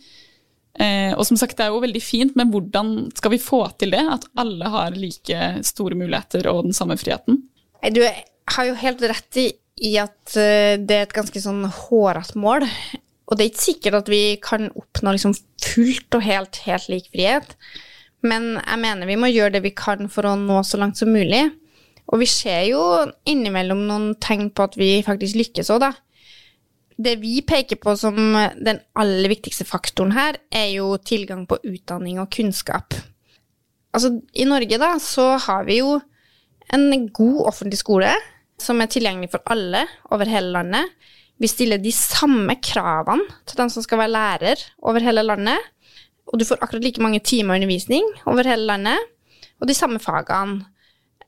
Eh, 0.80 1.12
og 1.14 1.22
som 1.28 1.38
sagt, 1.38 1.56
det 1.58 1.66
er 1.66 1.74
jo 1.74 1.82
veldig 1.82 2.02
fint, 2.02 2.34
men 2.38 2.50
hvordan 2.52 3.10
skal 3.16 3.34
vi 3.34 3.42
få 3.42 3.64
til 3.78 3.94
det? 3.94 4.02
At 4.16 4.26
alle 4.40 4.70
har 4.72 4.98
like 4.98 5.50
store 5.66 5.98
muligheter 5.98 6.50
og 6.52 6.64
den 6.68 6.76
samme 6.76 6.98
friheten? 7.00 7.42
Du 7.94 8.02
har 8.02 8.66
jo 8.68 8.78
helt 8.80 9.04
rett 9.12 9.40
i, 9.40 9.48
at 9.96 10.34
uh, 10.36 10.74
det 10.76 10.96
er 10.96 11.06
et 11.06 11.14
ganske 11.16 11.40
sånn 11.40 11.62
hårete 11.64 12.36
mål. 12.40 12.66
Og 13.30 13.38
det 13.38 13.44
er 13.44 13.52
ikke 13.52 13.62
sikkert 13.62 14.00
at 14.02 14.10
vi 14.10 14.24
kan 14.42 14.66
oppnå 14.74 15.14
liksom 15.14 15.36
fullt 15.62 16.18
og 16.18 16.26
helt, 16.26 16.58
helt 16.66 16.90
lik 16.92 17.06
frihet. 17.14 17.54
Men 18.26 18.52
jeg 18.58 18.80
mener 18.82 19.08
vi 19.08 19.18
må 19.20 19.30
gjøre 19.30 19.56
det 19.56 19.64
vi 19.64 19.74
kan 19.76 20.10
for 20.12 20.28
å 20.28 20.36
nå 20.38 20.60
så 20.66 20.80
langt 20.80 21.00
som 21.00 21.12
mulig. 21.12 21.46
Og 22.10 22.22
vi 22.22 22.28
ser 22.28 22.64
jo 22.68 22.82
innimellom 23.28 23.84
noen 23.86 24.08
tegn 24.20 24.50
på 24.50 24.66
at 24.66 24.76
vi 24.78 24.96
faktisk 25.06 25.38
lykkes 25.38 25.70
òg, 25.72 25.84
da. 25.84 25.92
Det 27.00 27.14
vi 27.22 27.38
peker 27.46 27.78
på 27.80 27.94
som 27.96 28.16
den 28.60 28.80
aller 28.98 29.30
viktigste 29.32 29.64
faktoren 29.64 30.12
her, 30.12 30.36
er 30.52 30.68
jo 30.74 30.98
tilgang 30.98 31.46
på 31.48 31.60
utdanning 31.64 32.18
og 32.20 32.28
kunnskap. 32.34 32.98
Altså, 33.94 34.12
i 34.36 34.44
Norge, 34.46 34.76
da, 34.78 34.92
så 35.02 35.32
har 35.40 35.64
vi 35.66 35.80
jo 35.80 35.96
en 36.74 37.08
god 37.14 37.46
offentlig 37.50 37.80
skole 37.80 38.12
som 38.60 38.82
er 38.82 38.90
tilgjengelig 38.92 39.32
for 39.32 39.46
alle 39.50 39.86
over 40.12 40.28
hele 40.28 40.52
landet. 40.58 40.92
Vi 41.40 41.48
stiller 41.48 41.80
de 41.80 41.92
samme 41.94 42.58
kravene 42.60 43.24
til 43.48 43.62
den 43.62 43.72
som 43.72 43.84
skal 43.84 44.02
være 44.02 44.12
lærer 44.12 44.64
over 44.84 45.00
hele 45.04 45.24
landet. 45.24 45.70
Og 46.30 46.38
du 46.40 46.46
får 46.46 46.60
akkurat 46.60 46.84
like 46.84 47.02
mange 47.02 47.22
timer 47.24 47.58
undervisning 47.58 48.06
over 48.28 48.46
hele 48.46 48.68
landet, 48.68 49.10
og 49.60 49.68
de 49.68 49.76
samme 49.76 50.00
fagene. 50.02 50.64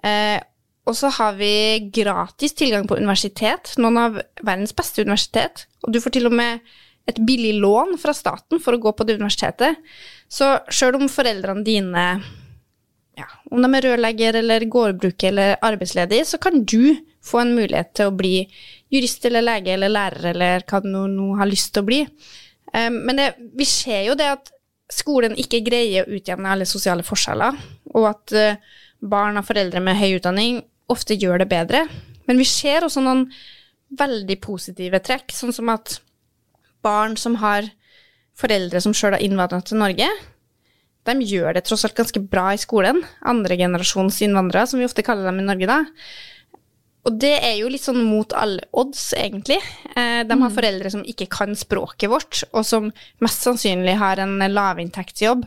Eh, 0.05 0.39
og 0.87 0.97
så 0.99 1.13
har 1.15 1.37
vi 1.39 1.91
gratis 1.95 2.57
tilgang 2.59 2.89
på 2.91 2.99
universitet, 2.99 3.75
noen 3.79 3.99
av 4.03 4.17
verdens 4.43 4.75
beste 4.75 5.05
universitet. 5.05 5.67
Og 5.87 5.95
du 5.95 6.01
får 6.03 6.17
til 6.17 6.27
og 6.27 6.35
med 6.35 6.63
et 7.11 7.19
billig 7.27 7.55
lån 7.63 7.97
fra 8.03 8.15
staten 8.15 8.63
for 8.63 8.75
å 8.75 8.83
gå 8.83 8.93
på 8.95 9.07
det 9.07 9.19
universitetet. 9.19 9.79
Så 10.31 10.57
sjøl 10.75 10.99
om 10.99 11.11
foreldrene 11.11 11.67
dine 11.67 12.07
ja, 13.19 13.29
om 13.53 13.63
de 13.63 13.71
er 13.77 13.87
rørlegger 13.87 14.39
eller 14.41 14.65
gårdbruker 14.73 15.29
eller 15.29 15.59
arbeidsledig, 15.65 16.23
så 16.27 16.41
kan 16.43 16.63
du 16.65 16.97
få 17.23 17.43
en 17.43 17.55
mulighet 17.57 17.93
til 17.99 18.09
å 18.09 18.17
bli 18.17 18.37
jurist 18.93 19.27
eller 19.29 19.45
lege 19.45 19.75
eller 19.75 19.93
lærer 19.93 20.31
eller 20.33 20.65
hva 20.69 20.81
du 20.83 20.89
nå 20.91 21.29
har 21.39 21.51
lyst 21.51 21.75
til 21.75 21.85
å 21.85 21.89
bli. 21.91 22.01
Um, 22.73 23.03
men 23.07 23.21
det, 23.21 23.29
vi 23.59 23.69
ser 23.69 24.07
jo 24.09 24.17
det 24.19 24.31
at 24.33 24.53
skolen 24.93 25.37
ikke 25.41 25.63
greier 25.67 26.07
å 26.07 26.17
utjevne 26.19 26.53
alle 26.53 26.69
sosiale 26.69 27.05
forskjeller, 27.07 27.59
og 27.97 28.09
at 28.11 28.37
uh, 28.37 28.79
barn 29.03 29.41
av 29.41 29.49
foreldre 29.49 29.83
med 29.85 29.99
høy 29.99 30.19
utdanning 30.19 30.63
ofte 30.93 31.17
gjør 31.19 31.43
det 31.43 31.51
bedre. 31.51 31.87
Men 32.29 32.41
vi 32.41 32.47
ser 32.49 32.87
også 32.87 33.03
noen 33.05 33.27
veldig 33.99 34.39
positive 34.45 35.01
trekk, 35.05 35.33
sånn 35.35 35.55
som 35.55 35.71
at 35.73 35.99
barn 36.85 37.17
som 37.21 37.39
har 37.43 37.69
foreldre 38.39 38.81
som 38.83 38.95
sjøl 38.97 39.17
har 39.17 39.25
innvandret 39.25 39.69
til 39.69 39.81
Norge, 39.81 40.09
de 41.03 41.27
gjør 41.27 41.57
det 41.57 41.65
tross 41.67 41.83
alt 41.87 41.99
ganske 41.99 42.21
bra 42.31 42.53
i 42.55 42.61
skolen. 42.63 43.01
Andregenerasjons 43.27 44.21
innvandrere, 44.23 44.69
som 44.71 44.79
vi 44.79 44.87
ofte 44.87 45.03
kaller 45.07 45.27
dem 45.27 45.41
i 45.43 45.47
Norge 45.49 45.67
da. 45.67 45.81
Og 47.03 47.17
det 47.19 47.33
er 47.43 47.57
jo 47.59 47.71
litt 47.71 47.83
sånn 47.83 47.99
mot 48.07 48.31
alle 48.39 48.63
odds, 48.79 49.09
egentlig. 49.19 49.57
Eh, 49.91 50.23
de 50.23 50.31
har 50.31 50.51
mm. 50.51 50.55
foreldre 50.55 50.91
som 50.95 51.03
ikke 51.03 51.27
kan 51.35 51.57
språket 51.59 52.11
vårt, 52.13 52.45
og 52.55 52.63
som 52.67 52.93
mest 53.25 53.43
sannsynlig 53.43 53.97
har 53.99 54.23
en 54.23 54.37
lavinntektsjobb, 54.39 55.43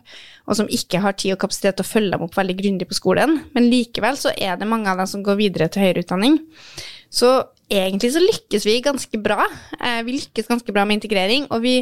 og 0.49 0.59
som 0.59 0.67
ikke 0.67 0.99
har 1.05 1.15
tid 1.15 1.37
og 1.37 1.39
kapasitet 1.45 1.79
til 1.79 1.87
å 1.87 1.91
følge 1.93 2.11
dem 2.17 2.25
opp 2.27 2.35
veldig 2.35 2.57
grundig 2.59 2.89
på 2.89 2.97
skolen. 2.97 3.37
Men 3.55 3.69
likevel 3.71 4.19
så 4.19 4.33
er 4.35 4.59
det 4.59 4.67
mange 4.67 4.91
av 4.91 4.99
dem 4.99 5.07
som 5.07 5.23
går 5.23 5.39
videre 5.39 5.69
til 5.71 5.85
høyere 5.85 6.03
utdanning. 6.03 6.41
Så 7.07 7.31
egentlig 7.71 8.11
så 8.17 8.25
lykkes 8.25 8.67
vi 8.67 8.75
ganske 8.83 9.21
bra. 9.23 9.47
Eh, 9.79 10.01
vi 10.03 10.19
lykkes 10.19 10.51
ganske 10.51 10.75
bra 10.75 10.83
med 10.83 10.99
integrering, 10.99 11.47
og 11.55 11.63
vi 11.63 11.77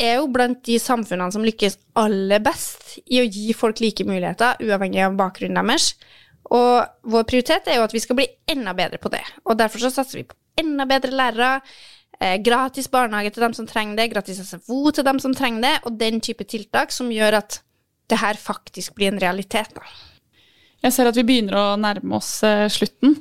er 0.00 0.22
jo 0.22 0.30
blant 0.32 0.62
de 0.64 0.78
samfunnene 0.80 1.36
som 1.36 1.44
lykkes 1.44 1.76
aller 2.00 2.40
best 2.40 2.96
i 3.04 3.20
å 3.20 3.28
gi 3.28 3.52
folk 3.52 3.84
like 3.84 4.08
muligheter, 4.08 4.56
uavhengig 4.64 5.04
av 5.04 5.20
bakgrunnen 5.20 5.60
deres. 5.68 5.92
Og 6.50 7.10
vår 7.12 7.26
prioritet 7.28 7.68
er 7.68 7.78
jo 7.78 7.86
at 7.86 7.94
vi 7.94 8.02
skal 8.02 8.18
bli 8.18 8.26
enda 8.50 8.74
bedre 8.76 8.98
på 9.02 9.12
det. 9.12 9.22
Og 9.46 9.58
derfor 9.58 9.84
så 9.84 9.92
satser 9.94 10.22
vi 10.22 10.28
på 10.30 10.38
enda 10.60 10.86
bedre 10.88 11.14
lærere, 11.14 11.50
eh, 12.20 12.36
gratis 12.42 12.88
barnehage 12.90 13.30
til 13.34 13.44
dem 13.46 13.54
som 13.54 13.66
trenger 13.66 13.96
det, 13.96 14.10
gratis 14.12 14.40
SFO 14.44 14.90
til 14.90 15.04
dem 15.04 15.20
som 15.22 15.34
trenger 15.34 15.62
det, 15.62 15.74
og 15.84 15.98
den 15.98 16.20
type 16.20 16.44
tiltak 16.44 16.92
som 16.92 17.12
gjør 17.12 17.38
at 17.38 17.60
det 18.10 18.18
her 18.18 18.34
faktisk 18.34 18.94
blir 18.94 19.12
en 19.12 19.22
realitet. 19.22 19.70
Da. 19.74 19.82
Jeg 20.82 20.92
ser 20.92 21.10
at 21.10 21.16
vi 21.16 21.26
begynner 21.28 21.56
å 21.56 21.66
nærme 21.80 22.18
oss 22.18 22.42
eh, 22.46 22.66
slutten. 22.72 23.18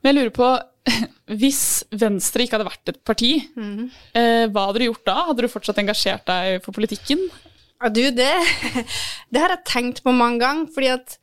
Men 0.00 0.12
jeg 0.12 0.18
lurer 0.18 0.34
på, 0.36 0.50
hvis 1.40 1.62
Venstre 1.90 2.44
ikke 2.44 2.58
hadde 2.58 2.70
vært 2.70 2.92
et 2.94 3.02
parti, 3.04 3.32
mm. 3.56 3.90
eh, 4.14 4.46
hva 4.52 4.68
hadde 4.68 4.82
du 4.82 4.88
gjort 4.90 5.06
da? 5.08 5.16
Hadde 5.30 5.44
du 5.44 5.52
fortsatt 5.52 5.82
engasjert 5.82 6.26
deg 6.30 6.64
for 6.64 6.76
politikken? 6.76 7.26
Ja, 7.80 7.88
du, 7.88 8.02
det, 8.12 8.32
det 9.32 9.42
har 9.42 9.56
jeg 9.56 9.68
tenkt 9.68 10.02
på 10.04 10.14
mange 10.14 10.44
ganger. 10.44 10.72
fordi 10.74 10.92
at 10.94 11.18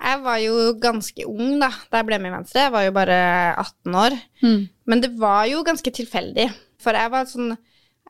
jeg 0.00 0.20
var 0.24 0.38
jo 0.42 0.54
ganske 0.80 1.26
ung 1.28 1.58
da 1.60 1.70
da 1.90 2.00
jeg 2.00 2.08
ble 2.08 2.18
med 2.20 2.32
i 2.32 2.36
Venstre. 2.38 2.66
Jeg 2.66 2.74
var 2.74 2.86
jo 2.86 2.94
bare 2.96 3.18
18 3.60 3.98
år. 4.02 4.16
Mm. 4.42 4.60
Men 4.88 5.02
det 5.04 5.12
var 5.20 5.44
jo 5.50 5.64
ganske 5.66 5.92
tilfeldig. 6.00 6.48
For 6.80 6.96
jeg 6.96 7.12
var 7.12 7.28
sånn 7.28 7.52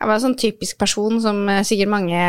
jeg 0.01 0.09
var 0.09 0.17
en 0.17 0.23
sånn 0.23 0.39
typisk 0.41 0.79
person 0.81 1.19
som 1.21 1.43
eh, 1.53 1.65
sikkert 1.67 1.91
mange 1.93 2.21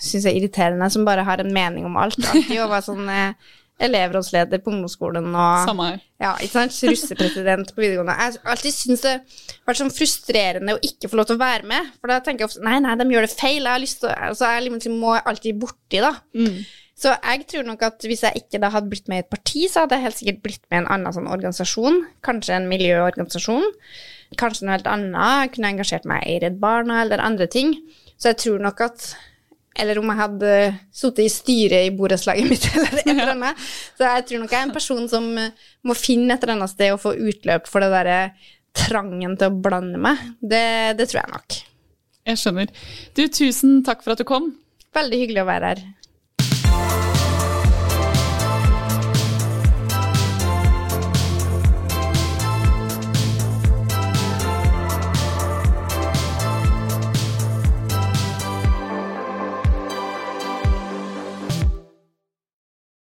syns 0.00 0.24
er 0.24 0.36
irriterende, 0.38 0.86
som 0.88 1.04
bare 1.04 1.26
har 1.28 1.42
en 1.42 1.52
mening 1.52 1.84
om 1.84 1.98
alt. 2.00 2.16
alltid, 2.24 2.56
og 2.62 2.70
var 2.72 2.86
sånn 2.86 3.04
eh, 3.12 3.50
elevrådsleder 3.84 4.62
på 4.62 4.72
ungdomsskolen 4.72 5.28
og 5.36 5.66
Samme 5.68 5.90
her. 5.90 5.98
Ja, 6.18 6.32
ikke 6.40 6.54
sant? 6.56 6.78
Russepresident 6.88 7.74
på 7.74 7.82
videregående. 7.84 8.16
Jeg 8.16 8.40
har 8.40 8.54
alltid 8.54 8.74
syntes 8.74 9.04
det 9.04 9.12
har 9.12 9.68
vært 9.70 9.80
sånn 9.82 9.94
frustrerende 9.94 10.74
å 10.74 10.82
ikke 10.88 11.10
få 11.12 11.20
lov 11.20 11.28
til 11.28 11.38
å 11.38 11.42
være 11.42 11.68
med. 11.70 11.92
For 12.00 12.10
da 12.10 12.18
tenker 12.24 12.46
jeg 12.46 12.50
ofte 12.50 12.64
nei, 12.66 12.78
nei, 12.82 12.96
de 12.98 13.06
gjør 13.12 13.28
det 13.28 13.34
feil. 13.34 13.60
Jeg 13.60 13.70
har 13.70 13.84
lyst 13.84 14.00
til 14.02 14.10
å 14.10 14.16
Altså, 14.28 14.50
jeg 14.56 14.96
må 14.96 15.14
alltid 15.20 15.60
borti, 15.60 16.00
da. 16.02 16.14
Mm. 16.34 16.58
Så 16.98 17.12
jeg 17.14 17.46
tror 17.46 17.66
nok 17.68 17.82
at 17.86 18.02
hvis 18.10 18.24
jeg 18.26 18.42
ikke 18.42 18.58
da 18.62 18.72
hadde 18.74 18.90
blitt 18.90 19.06
med 19.10 19.20
i 19.20 19.22
et 19.22 19.30
parti, 19.30 19.68
så 19.70 19.84
hadde 19.84 19.98
jeg 19.98 20.08
helt 20.08 20.18
sikkert 20.18 20.42
blitt 20.42 20.64
med 20.66 20.80
i 20.80 20.82
en 20.82 20.90
annen 20.96 21.14
sånn 21.14 21.30
organisasjon. 21.30 22.00
Kanskje 22.26 22.56
en 22.56 22.66
miljøorganisasjon. 22.70 23.68
Kanskje 24.40 24.66
noe 24.66 24.74
helt 24.74 24.90
annet. 24.90 25.14
Jeg 25.44 25.52
kunne 25.54 25.72
engasjert 25.76 26.08
meg 26.10 26.26
i 26.26 26.36
Redd 26.42 26.58
Barna 26.62 27.04
eller 27.04 27.22
andre 27.22 27.46
ting. 27.50 27.76
Så 28.18 28.32
jeg 28.32 28.40
tror 28.42 28.64
nok 28.66 28.82
at 28.88 29.12
eller 29.78 30.00
om 30.00 30.10
jeg 30.10 30.18
hadde 30.18 30.52
sittet 30.90 31.22
i 31.22 31.30
styret 31.30 31.86
i 31.86 31.94
borettslaget 31.94 32.48
mitt, 32.50 32.66
eller 32.74 32.98
et 32.98 33.10
eller 33.12 33.34
annet. 33.36 33.66
Så 33.94 34.08
jeg 34.08 34.24
tror 34.26 34.42
nok 34.42 34.54
jeg 34.54 34.58
er 34.60 34.66
en 34.66 34.74
person 34.74 35.10
som 35.10 35.28
eh, 35.38 35.66
må 35.86 35.94
finne 35.94 36.34
et 36.34 36.42
eller 36.42 36.58
annet 36.58 36.72
sted 36.72 36.94
å 36.94 37.00
få 37.00 37.14
utløp 37.14 37.70
for 37.70 37.84
det 37.84 37.92
derre 37.94 38.20
trangen 38.78 39.36
til 39.38 39.52
å 39.52 39.60
blande 39.62 40.00
meg. 40.02 40.18
Det, 40.42 40.98
det 40.98 41.08
tror 41.10 41.22
jeg 41.22 41.34
nok. 41.34 41.60
Jeg 42.28 42.42
skjønner. 42.42 42.74
Du, 43.16 43.22
tusen 43.32 43.78
takk 43.86 44.02
for 44.02 44.14
at 44.16 44.20
du 44.20 44.26
kom. 44.28 44.50
Veldig 44.98 45.22
hyggelig 45.22 45.44
å 45.44 45.48
være 45.48 45.70
her. 45.72 45.86